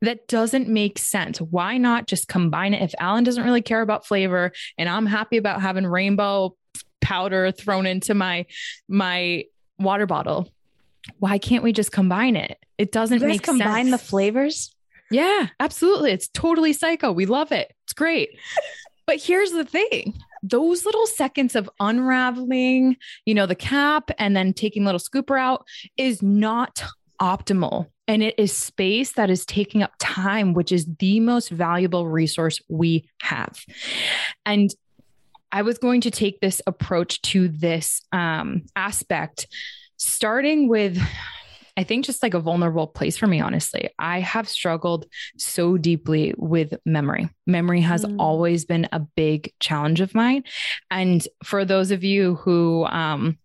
That 0.00 0.28
doesn't 0.28 0.68
make 0.68 0.98
sense. 0.98 1.40
Why 1.40 1.78
not 1.78 2.06
just 2.06 2.28
combine 2.28 2.74
it? 2.74 2.82
If 2.82 2.94
Alan 2.98 3.24
doesn't 3.24 3.42
really 3.42 3.62
care 3.62 3.80
about 3.80 4.06
flavor 4.06 4.52
and 4.76 4.88
I'm 4.88 5.06
happy 5.06 5.36
about 5.36 5.60
having 5.60 5.86
rainbow 5.86 6.56
powder 7.00 7.50
thrown 7.52 7.86
into 7.86 8.14
my 8.14 8.46
my 8.88 9.44
water 9.78 10.06
bottle, 10.06 10.52
why 11.18 11.38
can't 11.38 11.64
we 11.64 11.72
just 11.72 11.92
combine 11.92 12.36
it? 12.36 12.58
It 12.76 12.92
doesn't 12.92 13.22
make 13.22 13.42
combine 13.42 13.86
sense. 13.86 14.02
the 14.02 14.06
flavors. 14.06 14.74
Yeah, 15.10 15.48
absolutely. 15.58 16.12
It's 16.12 16.28
totally 16.28 16.72
psycho. 16.72 17.12
We 17.12 17.26
love 17.26 17.50
it. 17.50 17.72
It's 17.84 17.92
great. 17.92 18.38
but 19.06 19.20
here's 19.20 19.52
the 19.52 19.64
thing 19.64 20.14
those 20.42 20.84
little 20.84 21.06
seconds 21.06 21.56
of 21.56 21.68
unraveling, 21.80 22.96
you 23.24 23.34
know, 23.34 23.46
the 23.46 23.54
cap 23.54 24.10
and 24.18 24.36
then 24.36 24.52
taking 24.52 24.84
little 24.84 25.00
scooper 25.00 25.38
out 25.38 25.66
is 25.96 26.22
not 26.22 26.82
optimal. 27.20 27.86
And 28.06 28.22
it 28.22 28.34
is 28.38 28.56
space 28.56 29.12
that 29.12 29.28
is 29.28 29.44
taking 29.44 29.82
up 29.82 29.92
time, 29.98 30.54
which 30.54 30.72
is 30.72 30.86
the 30.98 31.20
most 31.20 31.50
valuable 31.50 32.08
resource 32.08 32.60
we 32.68 33.08
have. 33.20 33.64
And 34.46 34.70
I 35.52 35.62
was 35.62 35.78
going 35.78 36.02
to 36.02 36.10
take 36.10 36.40
this 36.40 36.60
approach 36.66 37.20
to 37.22 37.48
this 37.48 38.00
um, 38.12 38.62
aspect, 38.76 39.46
starting 39.96 40.68
with 40.68 40.98
I 41.78 41.84
think 41.84 42.04
just 42.04 42.24
like 42.24 42.34
a 42.34 42.40
vulnerable 42.40 42.88
place 42.88 43.16
for 43.16 43.28
me, 43.28 43.40
honestly. 43.40 43.88
I 44.00 44.18
have 44.18 44.48
struggled 44.48 45.06
so 45.36 45.78
deeply 45.78 46.34
with 46.36 46.74
memory. 46.84 47.28
Memory 47.46 47.82
has 47.82 48.04
mm. 48.04 48.16
always 48.18 48.64
been 48.64 48.88
a 48.90 48.98
big 48.98 49.52
challenge 49.60 50.00
of 50.00 50.12
mine. 50.12 50.42
And 50.90 51.26
for 51.44 51.64
those 51.64 51.92
of 51.92 52.02
you 52.02 52.34
who 52.34 52.84
um, 52.86 53.38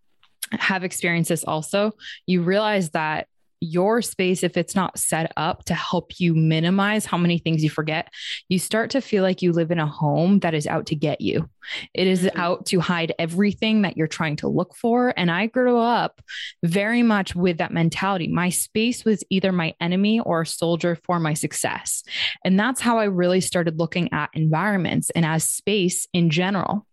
have 0.52 0.84
experienced 0.84 1.30
this 1.30 1.44
also, 1.44 1.92
you 2.26 2.42
realize 2.42 2.90
that 2.90 3.28
your 3.64 4.02
space, 4.02 4.44
if 4.44 4.58
it's 4.58 4.76
not 4.76 5.00
set 5.00 5.32
up 5.38 5.66
to 5.66 5.74
help 5.74 6.20
you 6.20 6.36
minimize 6.36 7.06
how 7.06 7.18
many 7.18 7.38
things 7.38 7.64
you 7.64 7.70
forget, 7.70 8.10
you 8.50 8.60
start 8.60 8.92
to 8.92 9.02
feel 9.02 9.24
like 9.24 9.42
you 9.42 9.52
live 9.52 9.72
in 9.72 9.80
a 9.80 9.88
home 9.88 10.40
that 10.40 10.54
is 10.54 10.68
out 10.68 10.88
to 10.88 10.96
get 10.96 11.22
you. 11.22 11.50
It 11.94 12.08
is 12.08 12.24
mm-hmm. 12.24 12.40
out 12.40 12.66
to 12.68 12.80
hide 12.80 13.14
everything 13.18 13.84
that 13.84 13.98
you're 13.98 14.08
trying 14.08 14.36
to 14.38 14.48
look 14.48 14.76
for. 14.76 15.14
And 15.16 15.32
I 15.32 15.48
grew 15.48 15.78
up 15.78 16.22
very 16.64 17.04
much 17.04 17.36
with 17.36 17.58
that 17.58 17.72
mentality. 17.72 18.28
My 18.28 18.50
space 18.50 19.06
was 19.06 19.24
either 19.30 19.52
my 19.52 19.74
enemy 19.80 20.20
or 20.20 20.42
a 20.42 20.46
soldier 20.46 20.98
for 21.04 21.20
my 21.20 21.34
success. 21.34 22.04
And 22.44 22.60
that's 22.60 22.82
how 22.82 22.98
I 22.98 23.06
really 23.06 23.42
started 23.42 23.80
looking 23.80 24.12
at 24.12 24.30
environments 24.34 25.10
and 25.12 25.26
as 25.26 25.50
space 25.50 26.08
in 26.14 26.30
general. 26.30 26.86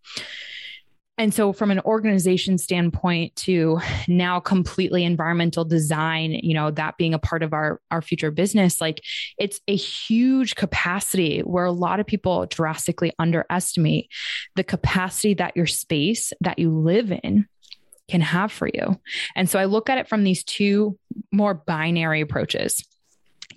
And 1.21 1.35
so, 1.35 1.53
from 1.53 1.71
an 1.71 1.81
organization 1.81 2.57
standpoint, 2.57 3.37
to 3.37 3.79
now 4.09 4.41
completely 4.41 5.05
environmental 5.05 5.67
design, 5.67 6.33
you 6.33 6.55
know, 6.55 6.71
that 6.71 6.97
being 6.97 7.13
a 7.13 7.19
part 7.19 7.43
of 7.43 7.53
our, 7.53 7.79
our 7.91 8.01
future 8.01 8.31
business, 8.31 8.81
like 8.81 9.05
it's 9.37 9.61
a 9.69 9.77
huge 9.77 10.55
capacity 10.55 11.41
where 11.41 11.67
a 11.67 11.73
lot 11.73 12.01
of 12.01 12.07
people 12.07 12.47
drastically 12.47 13.13
underestimate 13.19 14.09
the 14.57 14.65
capacity 14.65 15.35
that 15.35 15.55
your 15.59 15.67
space 15.67 16.33
that 16.41 16.59
you 16.59 16.71
live 16.71 17.13
in 17.13 17.47
can 18.09 18.23
have 18.23 18.51
for 18.51 18.71
you. 18.73 18.99
And 19.37 19.47
so, 19.47 19.59
I 19.59 19.67
look 19.67 19.91
at 19.91 19.99
it 19.99 20.09
from 20.09 20.25
these 20.25 20.43
two 20.43 20.99
more 21.31 21.53
binary 21.53 22.23
approaches. 22.23 22.83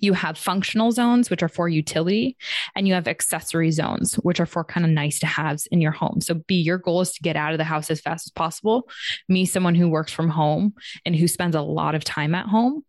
You 0.00 0.12
have 0.12 0.36
functional 0.36 0.92
zones, 0.92 1.30
which 1.30 1.42
are 1.42 1.48
for 1.48 1.68
utility, 1.68 2.36
and 2.74 2.86
you 2.86 2.94
have 2.94 3.08
accessory 3.08 3.70
zones, 3.70 4.14
which 4.16 4.40
are 4.40 4.46
for 4.46 4.64
kind 4.64 4.84
of 4.84 4.92
nice 4.92 5.18
to 5.20 5.26
haves 5.26 5.66
in 5.66 5.80
your 5.80 5.92
home. 5.92 6.20
So, 6.20 6.34
B, 6.34 6.60
your 6.60 6.78
goal 6.78 7.00
is 7.00 7.12
to 7.12 7.22
get 7.22 7.36
out 7.36 7.52
of 7.52 7.58
the 7.58 7.64
house 7.64 7.90
as 7.90 8.00
fast 8.00 8.26
as 8.26 8.32
possible. 8.32 8.88
Me, 9.28 9.44
someone 9.44 9.74
who 9.74 9.88
works 9.88 10.12
from 10.12 10.28
home 10.28 10.74
and 11.04 11.14
who 11.14 11.28
spends 11.28 11.54
a 11.54 11.62
lot 11.62 11.94
of 11.94 12.04
time 12.04 12.34
at 12.34 12.46
home, 12.46 12.84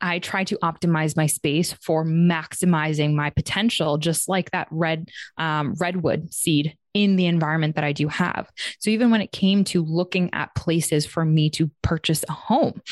I 0.00 0.18
try 0.18 0.44
to 0.44 0.58
optimize 0.62 1.16
my 1.16 1.26
space 1.26 1.72
for 1.72 2.04
maximizing 2.04 3.14
my 3.14 3.30
potential, 3.30 3.98
just 3.98 4.28
like 4.28 4.50
that 4.52 4.68
red 4.70 5.08
um, 5.36 5.74
redwood 5.78 6.32
seed 6.32 6.76
in 6.98 7.14
the 7.14 7.26
environment 7.26 7.76
that 7.76 7.84
I 7.84 7.92
do 7.92 8.08
have. 8.08 8.50
So 8.80 8.90
even 8.90 9.12
when 9.12 9.20
it 9.20 9.30
came 9.30 9.62
to 9.64 9.84
looking 9.84 10.30
at 10.32 10.54
places 10.56 11.06
for 11.06 11.24
me 11.24 11.48
to 11.50 11.70
purchase 11.80 12.24
a 12.28 12.32
home, 12.32 12.82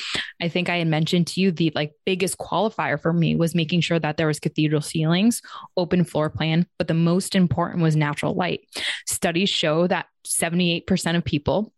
I 0.41 0.49
think 0.49 0.69
I 0.69 0.77
had 0.77 0.87
mentioned 0.87 1.27
to 1.29 1.41
you 1.41 1.51
the 1.51 1.73
like 1.75 1.93
biggest 2.05 2.39
qualifier 2.39 3.01
for 3.01 3.13
me 3.13 3.35
was 3.35 3.55
making 3.55 3.81
sure 3.81 3.99
that 3.99 4.17
there 4.17 4.29
was 4.29 4.39
cathedral 4.39 4.81
ceilings, 4.81 5.43
open 5.77 6.05
floor 6.05 6.31
plan, 6.31 6.69
but 6.79 6.87
the 6.87 6.95
most 6.95 7.35
important 7.35 7.83
was 7.83 7.97
natural 7.97 8.35
light. 8.35 8.61
Studies 9.07 9.51
show 9.51 9.89
that 9.89 10.07
78% 10.25 11.17
of 11.17 11.25
people 11.25 11.73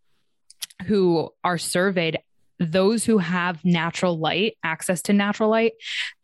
who 0.84 1.30
are 1.42 1.56
surveyed 1.56 2.18
those 2.58 3.04
who 3.04 3.18
have 3.18 3.64
natural 3.64 4.18
light, 4.18 4.56
access 4.62 5.02
to 5.02 5.12
natural 5.12 5.50
light, 5.50 5.72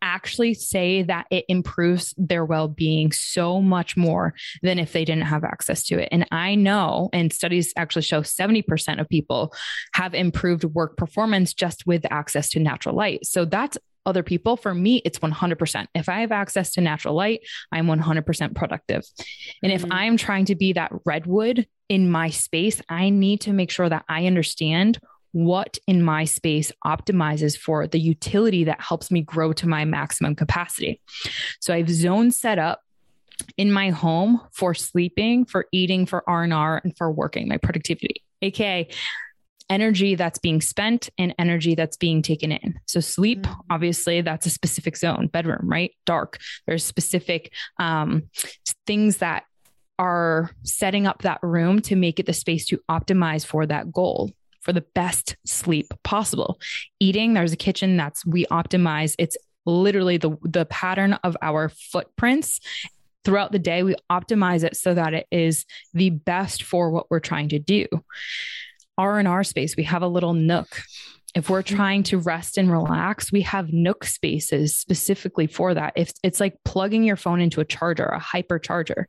actually 0.01 0.53
say 0.53 1.03
that 1.03 1.27
it 1.31 1.45
improves 1.47 2.13
their 2.17 2.45
well 2.45 2.67
being 2.67 3.11
so 3.11 3.61
much 3.61 3.95
more 3.95 4.33
than 4.61 4.79
if 4.79 4.91
they 4.91 5.05
didn't 5.05 5.23
have 5.23 5.43
access 5.43 5.83
to 5.85 5.99
it. 5.99 6.09
And 6.11 6.27
I 6.31 6.55
know, 6.55 7.09
and 7.13 7.31
studies 7.31 7.73
actually 7.77 8.03
show 8.03 8.21
70% 8.21 8.99
of 8.99 9.09
people 9.09 9.53
have 9.93 10.13
improved 10.13 10.63
work 10.63 10.97
performance 10.97 11.53
just 11.53 11.85
with 11.85 12.05
access 12.11 12.49
to 12.49 12.59
natural 12.59 12.95
light. 12.95 13.25
So 13.25 13.45
that's 13.45 13.77
other 14.05 14.23
people. 14.23 14.55
For 14.55 14.73
me, 14.73 15.01
it's 15.03 15.19
100%. 15.19 15.87
If 15.95 16.09
I 16.09 16.21
have 16.21 16.31
access 16.31 16.71
to 16.73 16.81
natural 16.81 17.15
light, 17.15 17.41
I'm 17.71 17.87
100% 17.87 18.55
productive. 18.55 19.03
And 19.63 19.71
if 19.71 19.81
mm-hmm. 19.81 19.93
I'm 19.93 20.17
trying 20.17 20.45
to 20.45 20.55
be 20.55 20.73
that 20.73 20.91
redwood 21.05 21.67
in 21.89 22.09
my 22.09 22.29
space, 22.29 22.81
I 22.89 23.09
need 23.09 23.41
to 23.41 23.53
make 23.53 23.71
sure 23.71 23.89
that 23.89 24.05
I 24.07 24.27
understand 24.27 24.99
what 25.35 25.77
in 25.85 26.01
my 26.01 26.23
space 26.23 26.71
optimizes 26.85 27.57
for 27.57 27.87
the 27.87 27.99
utility 27.99 28.63
that 28.63 28.79
helps 28.79 29.11
me 29.11 29.21
grow 29.21 29.51
to 29.51 29.67
my 29.67 29.83
maximum 29.83 30.33
capacity. 30.33 31.01
So 31.59 31.73
I 31.73 31.79
have 31.79 31.89
zones 31.89 32.37
set 32.37 32.57
up 32.57 32.79
in 33.57 33.69
my 33.69 33.89
home 33.89 34.39
for 34.53 34.73
sleeping, 34.73 35.43
for 35.43 35.67
eating, 35.73 36.05
for 36.05 36.23
R&R 36.25 36.79
and 36.81 36.95
for 36.95 37.11
working, 37.11 37.49
my 37.49 37.57
productivity. 37.57 38.23
AKA 38.41 38.87
energy 39.69 40.15
that's 40.15 40.39
being 40.39 40.61
spent 40.61 41.09
and 41.17 41.35
energy 41.37 41.75
that's 41.75 41.97
being 41.97 42.21
taken 42.21 42.53
in. 42.53 42.79
So 42.85 43.01
sleep, 43.01 43.41
mm-hmm. 43.41 43.59
obviously, 43.69 44.21
that's 44.21 44.45
a 44.45 44.49
specific 44.49 44.95
zone, 44.95 45.27
bedroom, 45.27 45.67
right? 45.69 45.91
Dark. 46.05 46.39
There's 46.65 46.85
specific 46.85 47.51
um, 47.77 48.29
things 48.87 49.17
that 49.17 49.43
are 49.99 50.49
setting 50.63 51.07
up 51.07 51.23
that 51.23 51.39
room 51.43 51.81
to 51.81 51.97
make 51.97 52.21
it 52.21 52.25
the 52.25 52.31
space 52.31 52.65
to 52.67 52.79
optimize 52.89 53.45
for 53.45 53.65
that 53.65 53.91
goal 53.91 54.31
for 54.65 54.73
the 54.73 54.85
best 54.95 55.37
sleep 55.45 55.93
possible. 56.03 56.59
Eating, 56.99 57.33
there's 57.33 57.53
a 57.53 57.57
kitchen 57.57 57.95
that's 57.95 58.25
we 58.25 58.45
optimize. 58.47 59.15
It's 59.17 59.37
literally 59.65 60.17
the 60.17 60.35
the 60.41 60.65
pattern 60.65 61.13
of 61.23 61.37
our 61.41 61.69
footprints 61.69 62.59
throughout 63.23 63.51
the 63.51 63.59
day. 63.59 63.83
We 63.83 63.95
optimize 64.11 64.63
it 64.63 64.75
so 64.75 64.93
that 64.93 65.13
it 65.13 65.27
is 65.31 65.65
the 65.93 66.09
best 66.09 66.63
for 66.63 66.89
what 66.89 67.07
we're 67.09 67.19
trying 67.19 67.49
to 67.49 67.59
do. 67.59 67.87
R 68.97 69.19
and 69.19 69.27
R 69.27 69.43
space, 69.43 69.77
we 69.77 69.83
have 69.83 70.01
a 70.01 70.07
little 70.07 70.33
nook 70.33 70.81
if 71.35 71.49
we're 71.49 71.61
mm-hmm. 71.61 71.75
trying 71.75 72.03
to 72.03 72.17
rest 72.17 72.57
and 72.57 72.71
relax, 72.71 73.31
we 73.31 73.41
have 73.41 73.73
Nook 73.73 74.05
spaces 74.05 74.77
specifically 74.77 75.47
for 75.47 75.73
that. 75.73 75.93
If 75.97 76.13
it's 76.23 76.39
like 76.39 76.57
plugging 76.63 77.03
your 77.03 77.17
phone 77.17 77.41
into 77.41 77.59
a 77.59 77.65
charger, 77.65 78.05
a 78.05 78.19
hypercharger, 78.19 79.05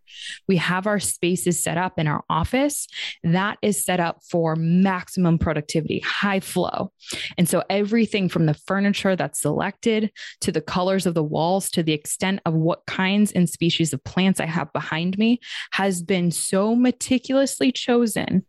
we 0.49 0.56
have 0.56 0.88
our 0.88 0.99
spaces 0.99 1.62
set 1.62 1.78
up 1.78 1.99
in 1.99 2.09
our 2.09 2.25
office. 2.28 2.88
That 3.23 3.59
is 3.62 3.85
set 3.85 4.00
up 4.00 4.23
for 4.28 4.56
maximum 4.56 5.38
productivity, 5.38 6.00
high 6.00 6.40
flow. 6.40 6.92
And 7.38 7.49
so 7.49 7.62
everything 7.71 8.28
from 8.28 8.47
the 8.47 8.54
furniture 8.54 9.14
that's 9.14 9.40
selected 9.40 10.11
to 10.40 10.50
the 10.50 10.61
colors 10.61 11.06
of 11.06 11.14
the 11.14 11.23
walls 11.23 11.71
to 11.71 11.83
the 11.85 11.92
extent 11.92 12.40
of 12.45 12.54
what 12.54 12.85
kinds 12.87 13.30
and 13.30 13.49
species 13.49 13.92
of 13.92 14.02
plants 14.02 14.40
I 14.40 14.47
have 14.47 14.73
behind 14.73 15.16
me 15.16 15.38
has 15.73 16.02
been 16.02 16.33
so 16.33 16.75
meticulously 16.75 17.71
chosen 17.71 18.45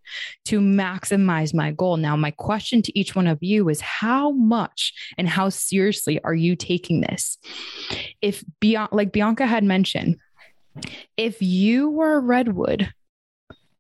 to 0.46 0.60
maximize 0.60 1.54
my 1.54 1.72
goal. 1.72 1.98
Now, 1.98 2.16
my 2.16 2.32
question 2.32 2.82
to 2.82 3.00
each 3.00 3.16
one 3.16 3.28
of 3.28 3.38
you 3.42 3.67
is 3.70 3.82
how 3.82 4.32
much 4.32 4.94
and 5.18 5.28
how 5.28 5.50
seriously 5.50 6.20
are 6.24 6.34
you 6.34 6.56
taking 6.56 7.02
this? 7.02 7.38
If 8.22 8.44
beyond, 8.60 8.90
like 8.92 9.12
Bianca 9.12 9.46
had 9.46 9.64
mentioned, 9.64 10.18
if 11.16 11.42
you 11.42 11.90
were 11.90 12.16
a 12.16 12.20
redwood 12.20 12.94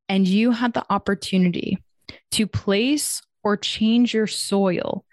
and 0.09 0.27
you 0.27 0.51
had 0.51 0.73
the 0.73 0.85
opportunity 0.89 1.83
to 2.31 2.47
place 2.47 3.21
or 3.43 3.57
change 3.57 4.13
your 4.13 4.27
soil 4.27 5.05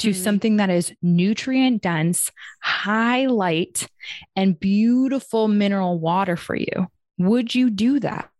to 0.00 0.10
mm-hmm. 0.10 0.22
something 0.22 0.56
that 0.56 0.70
is 0.70 0.92
nutrient 1.02 1.82
dense, 1.82 2.30
high 2.62 3.26
light, 3.26 3.86
and 4.34 4.58
beautiful 4.58 5.48
mineral 5.48 5.98
water 5.98 6.36
for 6.36 6.56
you, 6.56 6.88
would 7.18 7.54
you 7.54 7.70
do 7.70 8.00
that? 8.00 8.30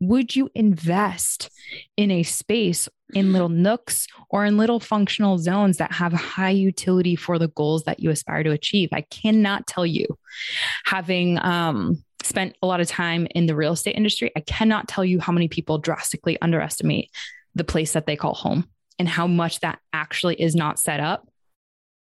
Would 0.00 0.34
you 0.34 0.48
invest 0.54 1.50
in 1.96 2.10
a 2.10 2.22
space 2.22 2.88
in 3.14 3.32
little 3.32 3.48
nooks 3.48 4.06
or 4.28 4.44
in 4.44 4.56
little 4.56 4.80
functional 4.80 5.38
zones 5.38 5.78
that 5.78 5.92
have 5.92 6.12
high 6.12 6.50
utility 6.50 7.16
for 7.16 7.38
the 7.38 7.48
goals 7.48 7.84
that 7.84 8.00
you 8.00 8.10
aspire 8.10 8.42
to 8.42 8.50
achieve. 8.50 8.88
I 8.92 9.02
cannot 9.02 9.66
tell 9.66 9.86
you, 9.86 10.06
having 10.84 11.38
um, 11.42 12.02
spent 12.22 12.56
a 12.62 12.66
lot 12.66 12.80
of 12.80 12.88
time 12.88 13.26
in 13.34 13.46
the 13.46 13.56
real 13.56 13.72
estate 13.72 13.96
industry, 13.96 14.30
I 14.36 14.40
cannot 14.40 14.88
tell 14.88 15.04
you 15.04 15.20
how 15.20 15.32
many 15.32 15.48
people 15.48 15.78
drastically 15.78 16.40
underestimate 16.40 17.10
the 17.54 17.64
place 17.64 17.92
that 17.92 18.06
they 18.06 18.16
call 18.16 18.34
home 18.34 18.66
and 18.98 19.08
how 19.08 19.26
much 19.26 19.60
that 19.60 19.78
actually 19.92 20.40
is 20.40 20.54
not 20.54 20.78
set 20.78 21.00
up 21.00 21.28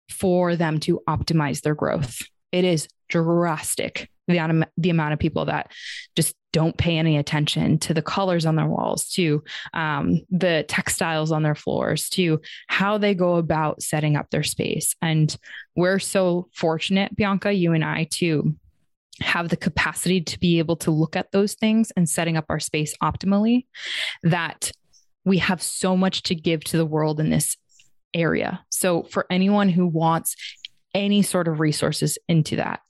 for 0.09 0.55
them 0.55 0.79
to 0.81 1.01
optimize 1.07 1.61
their 1.61 1.75
growth. 1.75 2.21
It 2.51 2.65
is 2.65 2.87
drastic 3.07 4.09
the 4.31 4.37
amount 4.37 4.63
of, 4.63 4.69
the 4.77 4.89
amount 4.89 5.13
of 5.13 5.19
people 5.19 5.45
that 5.45 5.71
just 6.15 6.35
don't 6.53 6.77
pay 6.77 6.97
any 6.97 7.17
attention 7.17 7.79
to 7.79 7.93
the 7.93 8.01
colors 8.01 8.45
on 8.45 8.55
their 8.55 8.67
walls, 8.67 9.07
to 9.09 9.43
um, 9.73 10.19
the 10.29 10.65
textiles 10.67 11.31
on 11.31 11.43
their 11.43 11.55
floors, 11.55 12.09
to 12.09 12.41
how 12.67 12.97
they 12.97 13.15
go 13.15 13.35
about 13.35 13.81
setting 13.81 14.15
up 14.15 14.29
their 14.29 14.43
space. 14.43 14.95
And 15.01 15.35
we're 15.75 15.99
so 15.99 16.49
fortunate, 16.53 17.15
Bianca, 17.15 17.53
you 17.53 17.73
and 17.73 17.85
I, 17.85 18.07
to 18.11 18.55
have 19.21 19.49
the 19.49 19.57
capacity 19.57 20.21
to 20.21 20.39
be 20.39 20.59
able 20.59 20.75
to 20.77 20.91
look 20.91 21.15
at 21.15 21.31
those 21.31 21.53
things 21.53 21.91
and 21.95 22.09
setting 22.09 22.37
up 22.37 22.45
our 22.49 22.59
space 22.59 22.95
optimally 23.01 23.65
that 24.23 24.71
we 25.23 25.37
have 25.37 25.61
so 25.61 25.95
much 25.95 26.23
to 26.23 26.35
give 26.35 26.63
to 26.63 26.77
the 26.77 26.85
world 26.85 27.19
in 27.19 27.29
this 27.29 27.55
area. 28.13 28.63
So, 28.69 29.03
for 29.03 29.25
anyone 29.29 29.69
who 29.69 29.87
wants 29.87 30.35
any 30.93 31.21
sort 31.21 31.47
of 31.47 31.59
resources 31.59 32.17
into 32.27 32.57
that, 32.57 32.81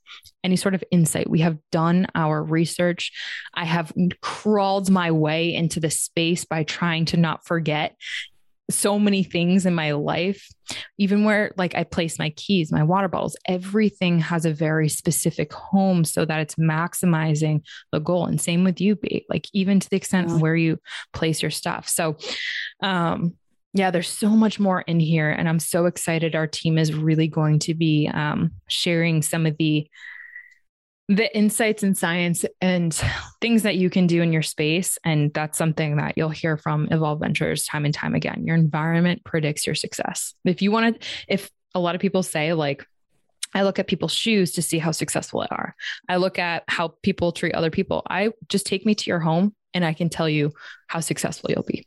any 0.44 0.56
sort 0.56 0.74
of 0.74 0.84
insight, 0.92 1.30
we 1.30 1.40
have 1.40 1.58
done 1.72 2.08
our 2.16 2.44
research. 2.44 3.12
I 3.54 3.66
have 3.66 3.94
crawled 4.22 4.90
my 4.90 5.12
way 5.12 5.54
into 5.54 5.80
the 5.80 5.92
space 5.92 6.46
by 6.46 6.64
trying 6.64 7.06
to 7.06 7.18
not 7.18 7.46
forget 7.46 7.96
so 8.70 8.98
many 8.98 9.24
things 9.24 9.66
in 9.66 9.76
my 9.76 9.92
life, 9.92 10.48
even 10.98 11.24
where 11.24 11.52
like 11.58 11.76
I 11.76 11.84
place 11.84 12.18
my 12.18 12.32
keys, 12.32 12.72
my 12.72 12.84
water 12.84 13.08
bottles, 13.08 13.36
everything 13.46 14.20
has 14.20 14.46
a 14.46 14.54
very 14.54 14.90
specific 14.90 15.54
home 15.54 16.04
so 16.04 16.26
that 16.26 16.40
it's 16.40 16.56
maximizing 16.56 17.62
the 17.92 18.00
goal. 18.00 18.26
And 18.26 18.40
same 18.40 18.64
with 18.64 18.82
you, 18.82 18.96
B, 18.96 19.26
like 19.30 19.48
even 19.54 19.80
to 19.80 19.90
the 19.90 19.98
extent 19.98 20.30
yeah. 20.30 20.38
where 20.38 20.56
you 20.56 20.80
place 21.14 21.42
your 21.42 21.52
stuff. 21.52 21.88
So, 21.90 22.18
um, 22.82 23.36
yeah, 23.74 23.92
there's 23.92 24.10
so 24.10 24.30
much 24.30 24.60
more 24.60 24.82
in 24.82 25.00
here. 25.00 25.30
And 25.30 25.48
I'm 25.48 25.60
so 25.60 25.86
excited. 25.86 26.36
Our 26.36 26.48
team 26.48 26.78
is 26.78 26.94
really 26.94 27.28
going 27.28 27.60
to 27.60 27.74
be 27.74 28.10
um, 28.14 28.52
sharing 28.68 29.22
some 29.22 29.46
of 29.46 29.58
the 29.58 29.88
the 31.08 31.36
insights 31.36 31.84
and 31.84 31.98
science 31.98 32.46
and 32.62 32.94
things 33.42 33.64
that 33.64 33.76
you 33.76 33.90
can 33.90 34.08
do 34.08 34.22
in 34.22 34.32
your 34.32 34.42
space. 34.42 34.98
And 35.04 35.34
that's 35.34 35.58
something 35.58 35.98
that 35.98 36.18
you'll 36.18 36.30
hear 36.30 36.56
from 36.56 36.88
Evolve 36.90 37.20
Ventures 37.20 37.66
time 37.66 37.84
and 37.84 37.94
time 37.94 38.16
again. 38.16 38.46
Your 38.46 38.56
environment 38.56 39.26
predicts 39.26 39.66
your 39.66 39.76
success. 39.76 40.34
If 40.46 40.62
you 40.62 40.72
want 40.72 41.02
to, 41.02 41.08
if 41.28 41.50
a 41.76 41.82
lot 41.82 41.96
of 41.96 42.02
people 42.02 42.24
say, 42.24 42.54
like, 42.54 42.86
I 43.54 43.64
look 43.64 43.78
at 43.78 43.88
people's 43.88 44.14
shoes 44.14 44.54
to 44.54 44.62
see 44.62 44.80
how 44.80 44.92
successful 44.92 45.42
they 45.42 45.54
are. 45.54 45.76
I 46.08 46.16
look 46.16 46.40
at 46.40 46.64
how 46.70 46.94
people 47.04 47.34
treat 47.34 47.56
other 47.56 47.72
people. 47.72 48.04
I 48.10 48.32
just 48.48 48.66
take 48.66 48.86
me 48.86 48.96
to 48.96 49.10
your 49.10 49.20
home 49.20 49.54
and 49.74 49.84
I 49.84 49.94
can 49.94 50.08
tell 50.08 50.30
you 50.30 50.54
how 50.88 51.02
successful 51.02 51.50
you'll 51.52 51.64
be. 51.64 51.86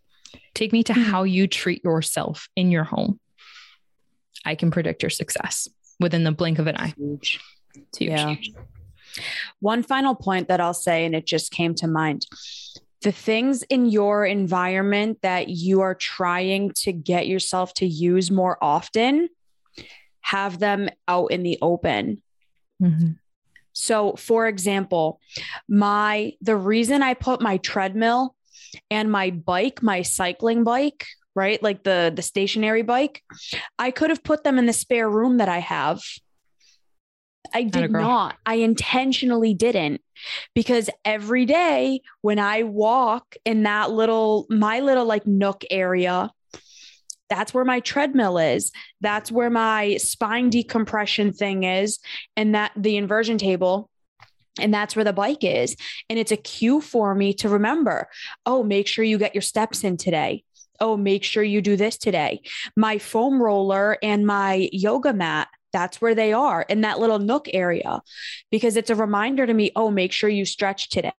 Take 0.54 0.72
me 0.72 0.82
to 0.84 0.94
hmm. 0.94 1.02
how 1.02 1.22
you 1.24 1.46
treat 1.46 1.84
yourself 1.84 2.48
in 2.56 2.70
your 2.70 2.84
home. 2.84 3.20
I 4.44 4.54
can 4.54 4.70
predict 4.70 5.02
your 5.02 5.10
success 5.10 5.68
within 6.00 6.24
the 6.24 6.32
blink 6.32 6.58
of 6.58 6.66
an 6.66 6.76
eye. 6.76 6.94
Huge. 6.96 7.40
It's 7.74 7.98
huge. 7.98 8.10
Yeah. 8.10 8.34
One 9.60 9.82
final 9.82 10.14
point 10.14 10.48
that 10.48 10.60
I'll 10.60 10.74
say, 10.74 11.04
and 11.04 11.14
it 11.14 11.26
just 11.26 11.52
came 11.52 11.74
to 11.76 11.86
mind 11.86 12.26
the 13.02 13.12
things 13.12 13.62
in 13.64 13.86
your 13.86 14.24
environment 14.24 15.18
that 15.22 15.48
you 15.48 15.82
are 15.82 15.94
trying 15.94 16.70
to 16.70 16.92
get 16.92 17.26
yourself 17.26 17.74
to 17.74 17.86
use 17.86 18.30
more 18.30 18.56
often, 18.62 19.28
have 20.22 20.58
them 20.58 20.88
out 21.06 21.30
in 21.30 21.42
the 21.42 21.58
open. 21.60 22.22
Mm-hmm. 22.82 23.12
So, 23.74 24.14
for 24.14 24.48
example, 24.48 25.20
my 25.68 26.32
the 26.40 26.56
reason 26.56 27.02
I 27.02 27.14
put 27.14 27.42
my 27.42 27.58
treadmill 27.58 28.33
and 28.90 29.10
my 29.10 29.30
bike, 29.30 29.82
my 29.82 30.02
cycling 30.02 30.64
bike, 30.64 31.06
right, 31.34 31.62
like 31.62 31.84
the 31.84 32.12
the 32.14 32.22
stationary 32.22 32.82
bike, 32.82 33.22
I 33.78 33.90
could 33.90 34.10
have 34.10 34.22
put 34.22 34.44
them 34.44 34.58
in 34.58 34.66
the 34.66 34.72
spare 34.72 35.08
room 35.08 35.38
that 35.38 35.48
I 35.48 35.58
have 35.58 36.00
I 37.52 37.62
did 37.62 37.90
not. 37.90 38.36
I 38.44 38.56
intentionally 38.56 39.54
didn't 39.54 40.00
because 40.54 40.88
every 41.04 41.46
day 41.46 42.00
when 42.20 42.38
I 42.38 42.64
walk 42.64 43.36
in 43.44 43.64
that 43.64 43.90
little, 43.90 44.46
my 44.48 44.80
little 44.80 45.04
like 45.04 45.26
nook 45.26 45.64
area, 45.70 46.30
that's 47.28 47.54
where 47.54 47.64
my 47.64 47.80
treadmill 47.80 48.38
is. 48.38 48.72
That's 49.00 49.30
where 49.30 49.50
my 49.50 49.96
spine 49.96 50.50
decompression 50.50 51.32
thing 51.32 51.62
is. 51.64 51.98
And 52.36 52.54
that 52.54 52.72
the 52.76 52.96
inversion 52.96 53.38
table. 53.38 53.88
And 54.58 54.72
that's 54.72 54.94
where 54.94 55.04
the 55.04 55.12
bike 55.12 55.42
is. 55.42 55.76
And 56.08 56.18
it's 56.18 56.32
a 56.32 56.36
cue 56.36 56.80
for 56.80 57.14
me 57.14 57.34
to 57.34 57.48
remember 57.48 58.08
oh, 58.46 58.62
make 58.62 58.86
sure 58.86 59.04
you 59.04 59.18
get 59.18 59.34
your 59.34 59.42
steps 59.42 59.84
in 59.84 59.96
today. 59.96 60.44
Oh, 60.80 60.96
make 60.96 61.24
sure 61.24 61.42
you 61.42 61.62
do 61.62 61.76
this 61.76 61.96
today. 61.96 62.42
My 62.76 62.98
foam 62.98 63.40
roller 63.40 63.96
and 64.02 64.26
my 64.26 64.68
yoga 64.72 65.12
mat 65.12 65.48
that's 65.74 66.00
where 66.00 66.14
they 66.14 66.32
are 66.32 66.62
in 66.62 66.82
that 66.82 67.00
little 67.00 67.18
nook 67.18 67.48
area 67.52 68.00
because 68.50 68.76
it's 68.76 68.90
a 68.90 68.94
reminder 68.94 69.44
to 69.44 69.52
me 69.52 69.72
oh 69.74 69.90
make 69.90 70.12
sure 70.12 70.30
you 70.30 70.46
stretch 70.46 70.88
today 70.88 71.12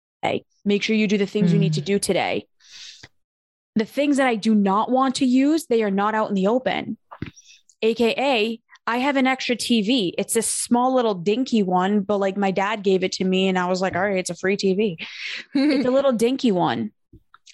make 0.63 0.81
sure 0.81 0.95
you 0.95 1.07
do 1.07 1.17
the 1.17 1.25
things 1.25 1.49
mm. 1.49 1.53
you 1.53 1.59
need 1.59 1.73
to 1.73 1.81
mm. 1.81 1.85
do 1.85 1.99
today 1.99 2.47
the 3.75 3.85
things 3.85 4.15
that 4.15 4.27
i 4.27 4.35
do 4.35 4.55
not 4.55 4.89
want 4.89 5.15
to 5.15 5.25
use 5.25 5.65
they 5.65 5.83
are 5.83 5.91
not 5.91 6.15
out 6.15 6.29
in 6.29 6.35
the 6.35 6.47
open 6.47 6.97
aka 7.81 8.59
I 8.87 8.97
have 8.97 9.15
an 9.15 9.27
extra 9.27 9.55
TV. 9.55 10.11
It's 10.17 10.35
a 10.35 10.41
small 10.41 10.93
little 10.93 11.15
dinky 11.15 11.63
one, 11.63 12.01
but 12.01 12.17
like 12.17 12.37
my 12.37 12.51
dad 12.51 12.83
gave 12.83 13.03
it 13.03 13.13
to 13.13 13.23
me 13.23 13.47
and 13.47 13.57
I 13.57 13.67
was 13.67 13.81
like, 13.81 13.95
all 13.95 14.03
right, 14.03 14.17
it's 14.17 14.29
a 14.29 14.35
free 14.35 14.57
TV. 14.57 14.97
it's 15.55 15.87
a 15.87 15.91
little 15.91 16.11
dinky 16.11 16.51
one. 16.51 16.91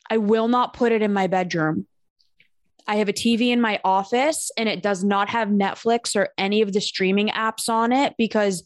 I 0.10 0.18
will 0.18 0.50
not 0.50 0.74
put 0.74 0.92
it 0.92 1.02
in 1.02 1.14
my 1.14 1.28
bedroom. 1.28 1.88
I 2.88 2.96
have 2.96 3.08
a 3.08 3.14
TV 3.14 3.52
in 3.52 3.62
my 3.62 3.80
office 3.86 4.52
and 4.58 4.68
it 4.68 4.84
does 4.84 5.04
not 5.04 5.30
have 5.30 5.48
Netflix 5.48 6.16
or 6.16 6.30
any 6.38 6.62
of 6.62 6.74
the 6.74 6.82
streaming 6.82 7.30
apps 7.30 7.70
on 7.70 7.94
it 7.94 8.16
because 8.18 8.64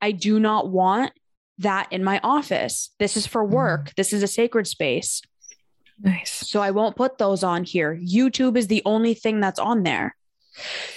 I 0.00 0.12
do 0.12 0.40
not 0.40 0.68
want 0.68 1.12
that 1.58 1.92
in 1.92 2.02
my 2.02 2.20
office. 2.24 2.90
This 2.98 3.16
is 3.16 3.26
for 3.26 3.44
work. 3.44 3.90
Mm. 3.90 3.94
This 3.94 4.12
is 4.12 4.22
a 4.22 4.28
sacred 4.28 4.66
space. 4.66 5.22
Nice. 6.00 6.32
So 6.48 6.60
I 6.60 6.70
won't 6.70 6.96
put 6.96 7.18
those 7.18 7.42
on 7.42 7.64
here. 7.64 7.96
YouTube 7.96 8.56
is 8.56 8.68
the 8.68 8.82
only 8.84 9.14
thing 9.14 9.40
that's 9.40 9.58
on 9.58 9.82
there. 9.82 10.16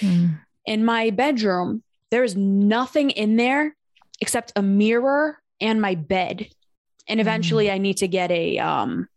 Mm. 0.00 0.38
In 0.66 0.84
my 0.84 1.10
bedroom, 1.10 1.82
there 2.10 2.24
is 2.24 2.36
nothing 2.36 3.10
in 3.10 3.36
there 3.36 3.74
except 4.20 4.52
a 4.54 4.62
mirror 4.62 5.38
and 5.60 5.80
my 5.80 5.94
bed. 5.94 6.48
And 7.08 7.20
eventually 7.20 7.66
mm. 7.66 7.74
I 7.74 7.78
need 7.78 7.98
to 7.98 8.08
get 8.08 8.30
a 8.30 8.58
um 8.58 9.08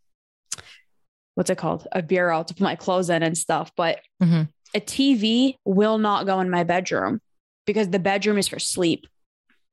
what's 1.36 1.50
it 1.50 1.58
called? 1.58 1.88
A 1.92 2.02
bureau 2.02 2.44
to 2.44 2.54
put 2.54 2.64
my 2.64 2.76
clothes 2.76 3.10
in 3.10 3.22
and 3.22 3.38
stuff. 3.38 3.72
But 3.76 4.00
mm-hmm. 4.22 4.44
a 4.74 4.80
TV 4.80 5.58
will 5.66 5.98
not 5.98 6.26
go 6.26 6.40
in 6.40 6.50
my 6.50 6.64
bedroom 6.64 7.22
because 7.66 7.90
the 7.90 8.00
bedroom 8.00 8.38
is 8.38 8.48
for 8.48 8.60
sleep. 8.60 9.06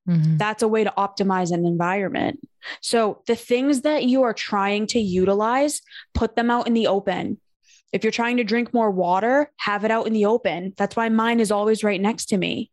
Mm-hmm. 0.07 0.37
That's 0.37 0.61
a 0.61 0.67
way 0.67 0.83
to 0.83 0.93
optimize 0.97 1.51
an 1.51 1.65
environment. 1.65 2.45
So 2.81 3.21
the 3.25 3.35
things 3.35 3.81
that 3.81 4.03
you 4.03 4.23
are 4.23 4.33
trying 4.33 4.87
to 4.87 4.99
utilize, 4.99 5.81
put 6.13 6.35
them 6.35 6.51
out 6.51 6.67
in 6.67 6.73
the 6.73 6.87
open. 6.87 7.39
If 7.93 8.03
you're 8.03 8.11
trying 8.11 8.37
to 8.37 8.43
drink 8.43 8.73
more 8.73 8.91
water, 8.91 9.51
have 9.57 9.85
it 9.85 9.91
out 9.91 10.07
in 10.07 10.13
the 10.13 10.25
open. 10.25 10.73
That's 10.77 10.95
why 10.95 11.07
mine 11.09 11.39
is 11.39 11.51
always 11.51 11.83
right 11.83 12.01
next 12.01 12.25
to 12.27 12.37
me. 12.37 12.71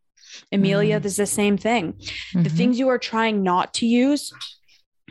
Emilia, 0.51 0.97
mm-hmm. 0.97 1.05
is 1.05 1.15
the 1.15 1.25
same 1.25 1.57
thing. 1.57 1.93
The 2.33 2.39
mm-hmm. 2.39 2.57
things 2.57 2.79
you 2.79 2.89
are 2.89 2.97
trying 2.97 3.43
not 3.43 3.73
to 3.75 3.85
use, 3.85 4.33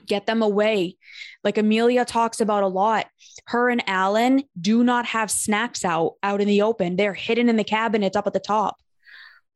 get 0.06 0.26
them 0.26 0.42
away. 0.42 0.96
Like 1.44 1.56
Emilia 1.56 2.04
talks 2.04 2.40
about 2.40 2.64
a 2.64 2.68
lot. 2.68 3.06
Her 3.46 3.70
and 3.70 3.82
Alan 3.88 4.42
do 4.60 4.82
not 4.84 5.06
have 5.06 5.30
snacks 5.30 5.84
out 5.84 6.14
out 6.22 6.40
in 6.40 6.48
the 6.48 6.62
open. 6.62 6.96
They're 6.96 7.14
hidden 7.14 7.48
in 7.48 7.56
the 7.56 7.64
cabinets 7.64 8.16
up 8.16 8.26
at 8.26 8.32
the 8.32 8.40
top 8.40 8.76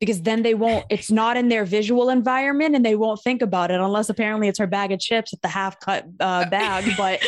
because 0.00 0.22
then 0.22 0.42
they 0.42 0.54
won't 0.54 0.85
it's 0.90 1.11
not 1.11 1.37
in 1.37 1.48
their 1.48 1.64
visual 1.64 2.11
environment 2.11 2.74
and 2.74 2.85
they 2.85 2.96
won't 2.96 3.20
think 3.22 3.42
about 3.42 3.70
it 3.70 3.80
unless 3.80 4.09
apparently 4.09 4.48
it's 4.48 4.59
her 4.59 4.66
bag 4.66 4.92
of 4.92 5.00
chips 5.00 5.33
at 5.33 5.40
the 5.42 5.48
half 5.48 5.78
cut 5.80 6.04
uh, 6.20 6.48
bag 6.48 6.85
but 6.96 7.20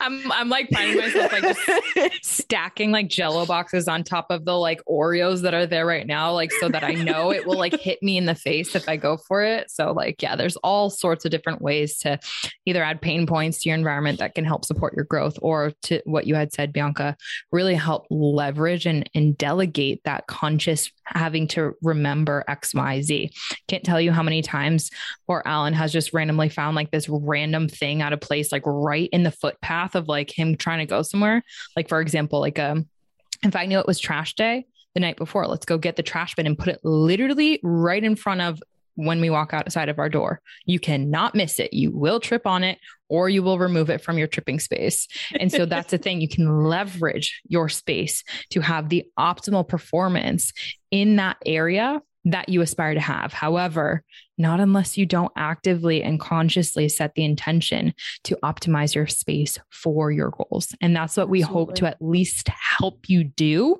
I'm 0.00 0.30
I'm 0.32 0.48
like 0.48 0.68
finding 0.70 0.98
myself 0.98 1.32
like 1.32 1.42
just 1.42 2.22
stacking 2.22 2.92
like 2.92 3.08
jello 3.08 3.46
boxes 3.46 3.88
on 3.88 4.04
top 4.04 4.26
of 4.30 4.44
the 4.44 4.56
like 4.56 4.80
Oreos 4.88 5.42
that 5.42 5.54
are 5.54 5.66
there 5.66 5.86
right 5.86 6.06
now 6.06 6.32
like 6.32 6.52
so 6.52 6.68
that 6.68 6.84
I 6.84 6.92
know 6.92 7.32
it 7.32 7.46
will 7.46 7.58
like 7.58 7.78
hit 7.80 8.02
me 8.02 8.16
in 8.16 8.26
the 8.26 8.34
face 8.34 8.74
if 8.74 8.88
I 8.88 8.96
go 8.96 9.16
for 9.16 9.42
it. 9.42 9.70
So 9.70 9.92
like 9.92 10.22
yeah 10.22 10.36
there's 10.36 10.56
all 10.56 10.90
sorts 10.90 11.24
of 11.24 11.30
different 11.30 11.62
ways 11.62 11.98
to 11.98 12.18
either 12.66 12.82
add 12.82 13.00
pain 13.00 13.26
points 13.26 13.62
to 13.62 13.68
your 13.68 13.78
environment 13.78 14.18
that 14.18 14.34
can 14.34 14.44
help 14.44 14.64
support 14.64 14.94
your 14.94 15.04
growth 15.04 15.38
or 15.42 15.72
to 15.82 16.00
what 16.04 16.26
you 16.26 16.34
had 16.34 16.52
said 16.52 16.72
Bianca 16.72 17.16
really 17.50 17.74
help 17.74 18.06
leverage 18.10 18.86
and 18.86 19.08
and 19.14 19.36
delegate 19.36 20.00
that 20.04 20.26
conscious 20.26 20.90
having 21.06 21.48
to 21.48 21.74
remember 21.82 22.44
XYZ. 22.48 23.30
Can't 23.68 23.84
tell 23.84 24.00
you 24.00 24.12
how 24.12 24.22
many 24.22 24.42
times 24.42 24.90
poor 25.26 25.42
Alan 25.44 25.74
has 25.74 25.92
just 25.92 26.12
randomly 26.12 26.48
found 26.48 26.76
like 26.76 26.90
this 26.90 27.08
random 27.08 27.68
thing 27.68 28.02
out 28.02 28.12
of 28.12 28.20
place, 28.20 28.52
like 28.52 28.62
right 28.64 29.08
in 29.12 29.22
the 29.22 29.30
footpath 29.30 29.94
of 29.94 30.08
like 30.08 30.30
him 30.30 30.56
trying 30.56 30.80
to 30.80 30.86
go 30.86 31.02
somewhere. 31.02 31.42
Like, 31.76 31.88
for 31.88 32.00
example, 32.00 32.40
like 32.40 32.58
um, 32.58 32.88
if 33.42 33.56
I 33.56 33.66
knew 33.66 33.78
it 33.78 33.86
was 33.86 33.98
trash 33.98 34.34
day 34.34 34.66
the 34.94 35.00
night 35.00 35.16
before, 35.16 35.46
let's 35.46 35.66
go 35.66 35.78
get 35.78 35.96
the 35.96 36.02
trash 36.02 36.34
bin 36.34 36.46
and 36.46 36.58
put 36.58 36.68
it 36.68 36.80
literally 36.82 37.60
right 37.62 38.02
in 38.02 38.16
front 38.16 38.40
of 38.40 38.62
when 38.96 39.20
we 39.20 39.30
walk 39.30 39.52
outside 39.52 39.88
of 39.88 39.98
our 39.98 40.08
door. 40.08 40.40
You 40.66 40.78
cannot 40.78 41.34
miss 41.34 41.58
it. 41.58 41.72
You 41.72 41.90
will 41.90 42.20
trip 42.20 42.46
on 42.46 42.62
it 42.62 42.78
or 43.14 43.28
you 43.28 43.44
will 43.44 43.60
remove 43.60 43.90
it 43.90 44.00
from 44.00 44.18
your 44.18 44.26
tripping 44.26 44.58
space. 44.58 45.06
And 45.38 45.52
so 45.52 45.66
that's 45.66 45.92
the 45.92 45.98
thing. 46.04 46.20
You 46.20 46.28
can 46.28 46.64
leverage 46.64 47.40
your 47.46 47.68
space 47.68 48.24
to 48.50 48.60
have 48.60 48.88
the 48.88 49.04
optimal 49.16 49.68
performance 49.68 50.52
in 50.90 51.14
that 51.16 51.36
area 51.46 52.02
that 52.24 52.48
you 52.48 52.60
aspire 52.60 52.94
to 52.94 53.00
have. 53.00 53.32
However, 53.32 54.02
not 54.36 54.58
unless 54.58 54.98
you 54.98 55.06
don't 55.06 55.30
actively 55.36 56.02
and 56.02 56.18
consciously 56.18 56.88
set 56.88 57.14
the 57.14 57.24
intention 57.24 57.94
to 58.24 58.36
optimize 58.42 58.96
your 58.96 59.06
space 59.06 59.58
for 59.70 60.10
your 60.10 60.30
goals. 60.30 60.74
And 60.80 60.96
that's 60.96 61.16
what 61.16 61.28
we 61.28 61.42
Absolutely. 61.42 61.66
hope 61.66 61.74
to 61.76 61.86
at 61.86 61.98
least 62.00 62.48
help 62.48 63.08
you 63.08 63.22
do. 63.22 63.76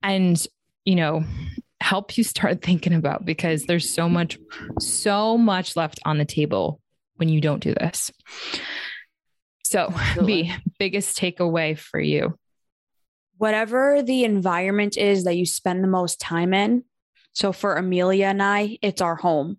And, 0.00 0.46
you 0.84 0.94
know, 0.94 1.24
help 1.80 2.16
you 2.16 2.22
start 2.22 2.62
thinking 2.62 2.92
about 2.94 3.24
because 3.24 3.64
there's 3.64 3.92
so 3.92 4.08
much, 4.08 4.38
so 4.78 5.36
much 5.36 5.74
left 5.74 5.98
on 6.04 6.18
the 6.18 6.24
table 6.24 6.80
when 7.20 7.28
you 7.28 7.40
don't 7.40 7.62
do 7.62 7.74
this. 7.74 8.10
So, 9.62 9.94
B, 10.26 10.52
biggest 10.78 11.16
takeaway 11.16 11.78
for 11.78 12.00
you. 12.00 12.36
Whatever 13.36 14.02
the 14.02 14.24
environment 14.24 14.96
is 14.96 15.24
that 15.24 15.36
you 15.36 15.46
spend 15.46 15.84
the 15.84 15.88
most 15.88 16.20
time 16.20 16.52
in, 16.52 16.84
so 17.32 17.52
for 17.52 17.76
Emilia 17.76 18.26
and 18.26 18.42
I, 18.42 18.78
it's 18.82 19.00
our 19.00 19.16
home, 19.16 19.58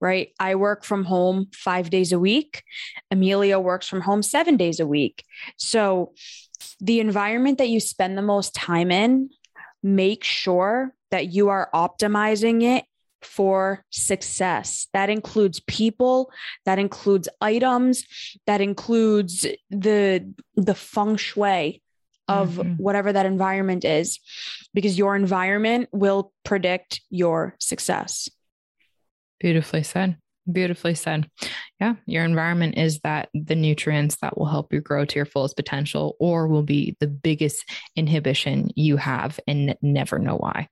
right? 0.00 0.30
I 0.40 0.54
work 0.54 0.84
from 0.84 1.04
home 1.04 1.48
five 1.52 1.90
days 1.90 2.12
a 2.12 2.18
week. 2.18 2.62
Emilia 3.10 3.60
works 3.60 3.86
from 3.86 4.00
home 4.00 4.22
seven 4.22 4.56
days 4.56 4.80
a 4.80 4.86
week. 4.86 5.24
So 5.58 6.12
the 6.80 7.00
environment 7.00 7.58
that 7.58 7.68
you 7.68 7.78
spend 7.78 8.16
the 8.16 8.22
most 8.22 8.54
time 8.54 8.90
in, 8.90 9.30
make 9.82 10.24
sure 10.24 10.94
that 11.10 11.32
you 11.32 11.48
are 11.48 11.68
optimizing 11.74 12.62
it 12.62 12.84
for 13.22 13.84
success. 13.90 14.88
That 14.92 15.10
includes 15.10 15.60
people, 15.60 16.30
that 16.64 16.78
includes 16.78 17.28
items, 17.40 18.04
that 18.46 18.60
includes 18.60 19.46
the 19.70 20.32
the 20.54 20.74
feng 20.74 21.16
shui 21.16 21.82
of 22.28 22.50
mm-hmm. 22.50 22.74
whatever 22.74 23.12
that 23.12 23.26
environment 23.26 23.84
is, 23.84 24.20
because 24.72 24.96
your 24.96 25.16
environment 25.16 25.88
will 25.92 26.32
predict 26.44 27.00
your 27.10 27.56
success. 27.58 28.28
Beautifully 29.40 29.82
said. 29.82 30.16
Beautifully 30.50 30.94
said. 30.94 31.28
Yeah, 31.80 31.94
your 32.04 32.24
environment 32.24 32.76
is 32.76 33.00
that 33.00 33.30
the 33.32 33.54
nutrients 33.54 34.16
that 34.20 34.36
will 34.36 34.46
help 34.46 34.70
you 34.70 34.82
grow 34.82 35.06
to 35.06 35.16
your 35.16 35.24
fullest 35.24 35.56
potential 35.56 36.14
or 36.20 36.46
will 36.46 36.62
be 36.62 36.94
the 37.00 37.06
biggest 37.06 37.64
inhibition 37.96 38.68
you 38.76 38.98
have 38.98 39.40
and 39.46 39.74
never 39.80 40.18
know 40.18 40.36
why. 40.36 40.68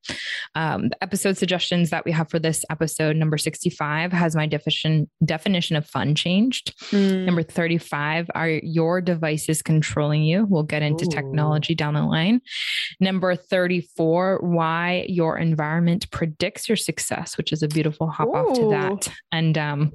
Um, 0.55 0.90
the 0.90 1.03
episode 1.03 1.38
suggestions 1.38 1.88
that 1.90 2.05
we 2.05 2.12
have 2.12 2.29
for 2.29 2.38
this 2.38 2.62
episode, 2.71 3.16
number 3.16 3.38
65, 3.38 4.12
has 4.12 4.37
my 4.37 4.47
definition 4.47 5.09
definition 5.25 5.77
of 5.77 5.87
fun 5.87 6.14
changed. 6.14 6.75
Mm. 6.90 7.25
Number 7.25 7.42
35, 7.42 8.31
are 8.35 8.49
your 8.49 9.01
devices 9.01 9.62
controlling 9.62 10.25
you? 10.25 10.44
We'll 10.44 10.62
get 10.62 10.83
into 10.83 11.07
Ooh. 11.07 11.11
technology 11.11 11.75
down 11.75 11.94
the 11.94 12.03
line. 12.03 12.42
Number 13.01 13.35
34, 13.35 14.40
why 14.42 15.07
your 15.09 15.38
environment 15.38 16.11
predicts 16.11 16.68
your 16.68 16.77
success, 16.77 17.38
which 17.38 17.51
is 17.51 17.62
a 17.62 17.68
beautiful 17.68 18.09
hop 18.09 18.29
Ooh. 18.29 18.35
off 18.35 18.57
to 18.57 18.68
that. 18.71 19.14
And 19.33 19.57
um, 19.57 19.92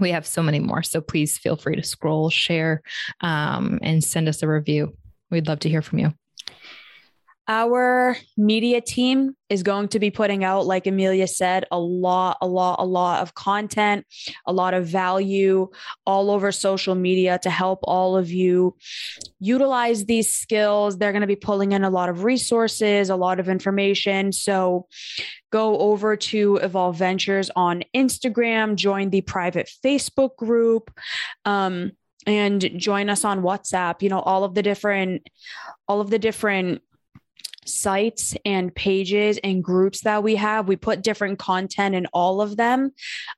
we 0.00 0.10
have 0.10 0.26
so 0.26 0.42
many 0.42 0.60
more. 0.60 0.82
So 0.82 1.00
please 1.00 1.38
feel 1.38 1.56
free 1.56 1.76
to 1.76 1.82
scroll, 1.82 2.30
share, 2.30 2.82
um, 3.20 3.78
and 3.82 4.02
send 4.02 4.28
us 4.28 4.42
a 4.42 4.48
review. 4.48 4.96
We'd 5.30 5.48
love 5.48 5.60
to 5.60 5.68
hear 5.68 5.82
from 5.82 5.98
you. 5.98 6.12
Our 7.50 8.14
media 8.36 8.82
team 8.82 9.34
is 9.48 9.62
going 9.62 9.88
to 9.88 9.98
be 9.98 10.10
putting 10.10 10.44
out, 10.44 10.66
like 10.66 10.86
Emilia 10.86 11.26
said, 11.26 11.64
a 11.70 11.78
lot, 11.78 12.36
a 12.42 12.46
lot, 12.46 12.78
a 12.78 12.84
lot 12.84 13.22
of 13.22 13.34
content, 13.34 14.04
a 14.46 14.52
lot 14.52 14.74
of 14.74 14.86
value 14.86 15.70
all 16.04 16.30
over 16.30 16.52
social 16.52 16.94
media 16.94 17.38
to 17.42 17.48
help 17.48 17.80
all 17.84 18.18
of 18.18 18.30
you 18.30 18.76
utilize 19.40 20.04
these 20.04 20.30
skills. 20.30 20.98
They're 20.98 21.12
going 21.12 21.22
to 21.22 21.26
be 21.26 21.36
pulling 21.36 21.72
in 21.72 21.84
a 21.84 21.90
lot 21.90 22.10
of 22.10 22.22
resources, 22.22 23.08
a 23.08 23.16
lot 23.16 23.40
of 23.40 23.48
information. 23.48 24.30
So 24.32 24.86
go 25.50 25.78
over 25.78 26.16
to 26.16 26.56
Evolve 26.56 26.96
Ventures 26.96 27.50
on 27.56 27.82
Instagram, 27.96 28.76
join 28.76 29.08
the 29.08 29.22
private 29.22 29.70
Facebook 29.82 30.36
group. 30.36 30.90
Um, 31.46 31.92
and 32.26 32.72
join 32.76 33.08
us 33.08 33.24
on 33.24 33.40
WhatsApp, 33.40 34.02
you 34.02 34.10
know, 34.10 34.20
all 34.20 34.44
of 34.44 34.52
the 34.52 34.62
different, 34.62 35.30
all 35.86 36.02
of 36.02 36.10
the 36.10 36.18
different 36.18 36.82
sites 37.68 38.34
and 38.44 38.74
pages 38.74 39.38
and 39.42 39.62
groups 39.62 40.02
that 40.02 40.22
we 40.22 40.36
have. 40.36 40.68
We 40.68 40.76
put 40.76 41.02
different 41.02 41.38
content 41.38 41.94
in 41.94 42.06
all 42.06 42.40
of 42.40 42.56
them. 42.56 42.92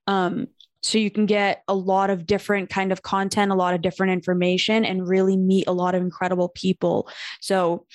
Um, 0.07 0.49
so 0.83 0.99
you 0.99 1.11
can 1.11 1.27
get 1.27 1.63
a 1.69 1.75
lot 1.75 2.11
of 2.11 2.27
different 2.27 2.71
kind 2.71 2.91
of 2.91 3.03
content, 3.03 3.53
a 3.53 3.55
lot 3.55 3.75
of 3.75 3.83
different 3.83 4.13
information 4.13 4.85
and 4.85 5.07
really 5.07 5.37
meet 5.37 5.67
a 5.67 5.73
lot 5.73 5.95
of 5.95 6.03
incredible 6.03 6.49
people. 6.49 7.09
So 7.41 7.87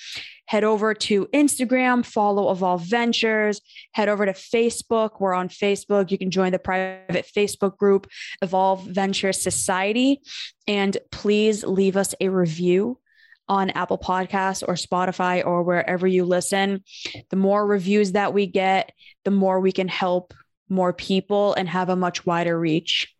head 0.46 0.62
over 0.62 0.94
to 0.94 1.26
Instagram, 1.34 2.04
follow 2.04 2.52
Evolve 2.52 2.82
Ventures, 2.82 3.60
head 3.92 4.08
over 4.08 4.24
to 4.24 4.32
Facebook. 4.32 5.20
We're 5.20 5.34
on 5.34 5.48
Facebook. 5.48 6.12
You 6.12 6.18
can 6.18 6.30
join 6.30 6.52
the 6.52 6.60
private 6.60 7.26
Facebook 7.36 7.76
group, 7.76 8.06
Evolve 8.40 8.86
Ventures 8.86 9.42
Society. 9.42 10.20
And 10.68 10.96
please 11.10 11.64
leave 11.64 11.96
us 11.96 12.14
a 12.20 12.28
review 12.28 13.00
on 13.48 13.70
Apple 13.70 13.98
Podcasts 13.98 14.62
or 14.66 14.74
Spotify 14.74 15.44
or 15.44 15.62
wherever 15.62 16.06
you 16.06 16.24
listen. 16.24 16.82
The 17.30 17.36
more 17.36 17.66
reviews 17.66 18.12
that 18.12 18.34
we 18.34 18.46
get, 18.46 18.92
the 19.24 19.30
more 19.30 19.60
we 19.60 19.72
can 19.72 19.88
help 19.88 20.34
more 20.68 20.92
people 20.92 21.54
and 21.54 21.68
have 21.68 21.88
a 21.88 21.96
much 21.96 22.26
wider 22.26 22.58
reach. 22.58 23.12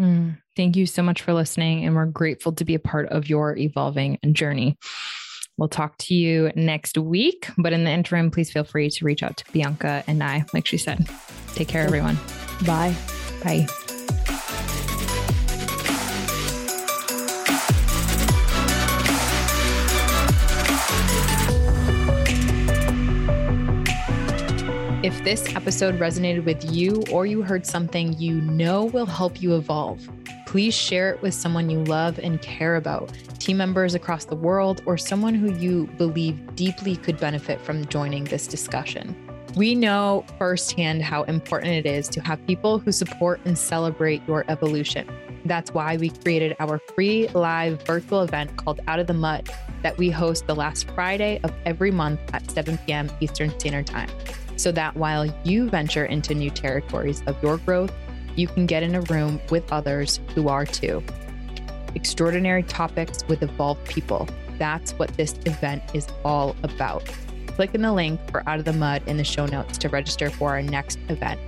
Mm, 0.00 0.38
thank 0.56 0.76
you 0.76 0.86
so 0.86 1.02
much 1.02 1.22
for 1.22 1.32
listening. 1.32 1.84
And 1.84 1.94
we're 1.94 2.06
grateful 2.06 2.52
to 2.52 2.64
be 2.64 2.74
a 2.74 2.80
part 2.80 3.08
of 3.10 3.28
your 3.28 3.56
evolving 3.56 4.18
journey. 4.32 4.76
We'll 5.56 5.68
talk 5.68 5.96
to 5.98 6.14
you 6.14 6.50
next 6.56 6.98
week. 6.98 7.48
But 7.58 7.72
in 7.72 7.84
the 7.84 7.90
interim, 7.90 8.30
please 8.30 8.50
feel 8.50 8.64
free 8.64 8.90
to 8.90 9.04
reach 9.04 9.22
out 9.22 9.36
to 9.36 9.52
Bianca 9.52 10.02
and 10.06 10.22
I, 10.22 10.44
like 10.52 10.66
she 10.66 10.78
said. 10.78 11.08
Take 11.54 11.68
care, 11.68 11.84
everyone. 11.84 12.18
Bye. 12.66 12.96
Bye. 13.44 13.66
If 25.02 25.24
this 25.24 25.52
episode 25.56 25.98
resonated 25.98 26.44
with 26.44 26.72
you 26.72 27.02
or 27.10 27.26
you 27.26 27.42
heard 27.42 27.66
something 27.66 28.12
you 28.20 28.40
know 28.40 28.84
will 28.84 29.04
help 29.04 29.42
you 29.42 29.56
evolve, 29.56 30.08
please 30.46 30.74
share 30.74 31.10
it 31.10 31.20
with 31.20 31.34
someone 31.34 31.68
you 31.68 31.82
love 31.82 32.20
and 32.20 32.40
care 32.40 32.76
about, 32.76 33.12
team 33.40 33.56
members 33.56 33.96
across 33.96 34.26
the 34.26 34.36
world, 34.36 34.80
or 34.86 34.96
someone 34.96 35.34
who 35.34 35.52
you 35.54 35.88
believe 35.98 36.54
deeply 36.54 36.94
could 36.94 37.18
benefit 37.18 37.60
from 37.60 37.84
joining 37.86 38.22
this 38.22 38.46
discussion. 38.46 39.16
We 39.56 39.74
know 39.74 40.24
firsthand 40.38 41.02
how 41.02 41.24
important 41.24 41.72
it 41.72 41.84
is 41.84 42.06
to 42.10 42.20
have 42.20 42.46
people 42.46 42.78
who 42.78 42.92
support 42.92 43.40
and 43.44 43.58
celebrate 43.58 44.22
your 44.28 44.44
evolution. 44.46 45.08
That's 45.44 45.72
why 45.74 45.96
we 45.96 46.10
created 46.10 46.56
our 46.60 46.78
free 46.78 47.28
live 47.28 47.82
virtual 47.82 48.22
event 48.22 48.56
called 48.56 48.80
Out 48.86 49.00
of 49.00 49.06
the 49.06 49.14
Mud 49.14 49.48
that 49.82 49.98
we 49.98 50.10
host 50.10 50.46
the 50.46 50.54
last 50.54 50.88
Friday 50.90 51.40
of 51.42 51.52
every 51.66 51.90
month 51.90 52.20
at 52.32 52.48
7 52.50 52.78
p.m. 52.86 53.10
Eastern 53.20 53.50
Standard 53.58 53.86
Time 53.86 54.08
so 54.56 54.70
that 54.72 54.96
while 54.96 55.26
you 55.44 55.68
venture 55.68 56.04
into 56.04 56.34
new 56.34 56.50
territories 56.50 57.22
of 57.26 57.40
your 57.42 57.58
growth, 57.58 57.92
you 58.36 58.46
can 58.46 58.66
get 58.66 58.82
in 58.82 58.94
a 58.94 59.00
room 59.02 59.40
with 59.50 59.70
others 59.72 60.20
who 60.34 60.48
are 60.48 60.64
too. 60.64 61.02
Extraordinary 61.94 62.62
topics 62.62 63.26
with 63.28 63.42
evolved 63.42 63.84
people. 63.86 64.28
That's 64.58 64.92
what 64.92 65.10
this 65.16 65.34
event 65.46 65.82
is 65.94 66.06
all 66.24 66.56
about. 66.62 67.04
Click 67.48 67.74
in 67.74 67.82
the 67.82 67.92
link 67.92 68.20
for 68.30 68.48
Out 68.48 68.58
of 68.58 68.64
the 68.64 68.72
Mud 68.72 69.02
in 69.06 69.16
the 69.16 69.24
show 69.24 69.46
notes 69.46 69.76
to 69.78 69.88
register 69.88 70.30
for 70.30 70.50
our 70.50 70.62
next 70.62 70.98
event. 71.08 71.40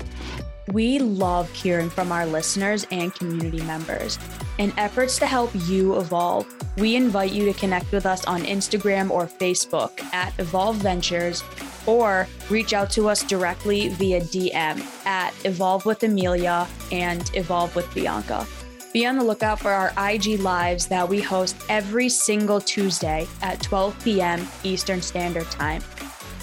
We 0.73 0.99
love 0.99 1.51
hearing 1.53 1.91
from 1.91 2.11
our 2.11 2.27
listeners 2.27 2.87
and 2.91 3.15
community 3.15 3.61
members. 3.63 4.19
In 4.59 4.73
efforts 4.79 5.19
to 5.19 5.27
help 5.27 5.51
you 5.67 5.99
evolve, 5.99 6.47
we 6.79 6.97
invite 6.97 7.33
you 7.33 7.45
to 7.53 7.59
connect 7.59 7.93
with 7.93 8.07
us 8.07 8.25
on 8.25 8.43
Instagram 8.43 9.11
or 9.11 9.27
Facebook 9.27 10.03
at 10.13 10.33
Evolve 10.39 10.77
Ventures 10.77 11.43
or 11.87 12.27
reach 12.49 12.73
out 12.73 12.91
to 12.91 13.09
us 13.09 13.23
directly 13.23 13.89
via 13.89 14.21
DM 14.21 14.81
at 15.07 15.35
Evolve 15.45 15.85
with 15.85 16.03
Emilia 16.03 16.67
and 16.91 17.31
Evolve 17.35 17.77
with 17.77 17.93
Bianca. 17.95 18.47
Be 18.93 19.07
on 19.07 19.19
the 19.19 19.25
lookout 19.25 19.59
for 19.59 19.73
our 19.73 19.93
IG 19.99 20.39
lives 20.39 20.87
that 20.87 21.09
we 21.09 21.21
host 21.21 21.57
every 21.69 22.09
single 22.09 22.61
Tuesday 22.61 23.27
at 23.43 23.61
12 23.61 24.05
p.m. 24.05 24.47
Eastern 24.63 25.03
Standard 25.03 25.51
Time. 25.51 25.83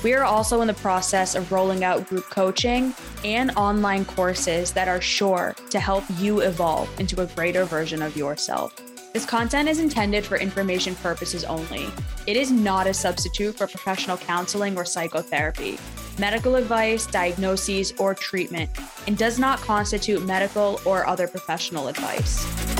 We 0.03 0.13
are 0.13 0.23
also 0.23 0.61
in 0.61 0.67
the 0.67 0.73
process 0.73 1.35
of 1.35 1.51
rolling 1.51 1.83
out 1.83 2.09
group 2.09 2.23
coaching 2.23 2.95
and 3.23 3.51
online 3.51 4.03
courses 4.03 4.71
that 4.73 4.87
are 4.87 4.99
sure 4.99 5.55
to 5.69 5.79
help 5.79 6.03
you 6.17 6.39
evolve 6.39 6.89
into 6.99 7.21
a 7.21 7.27
greater 7.27 7.65
version 7.65 8.01
of 8.01 8.17
yourself. 8.17 8.73
This 9.13 9.25
content 9.25 9.69
is 9.69 9.79
intended 9.79 10.25
for 10.25 10.37
information 10.37 10.95
purposes 10.95 11.43
only. 11.43 11.87
It 12.25 12.35
is 12.35 12.49
not 12.49 12.87
a 12.87 12.93
substitute 12.95 13.55
for 13.55 13.67
professional 13.67 14.17
counseling 14.17 14.75
or 14.75 14.85
psychotherapy. 14.85 15.77
medical 16.17 16.55
advice, 16.55 17.05
diagnoses, 17.07 17.93
or 17.97 18.13
treatment 18.13 18.69
and 19.07 19.17
does 19.17 19.39
not 19.39 19.59
constitute 19.59 20.25
medical 20.25 20.79
or 20.85 21.05
other 21.07 21.27
professional 21.27 21.87
advice. 21.87 22.70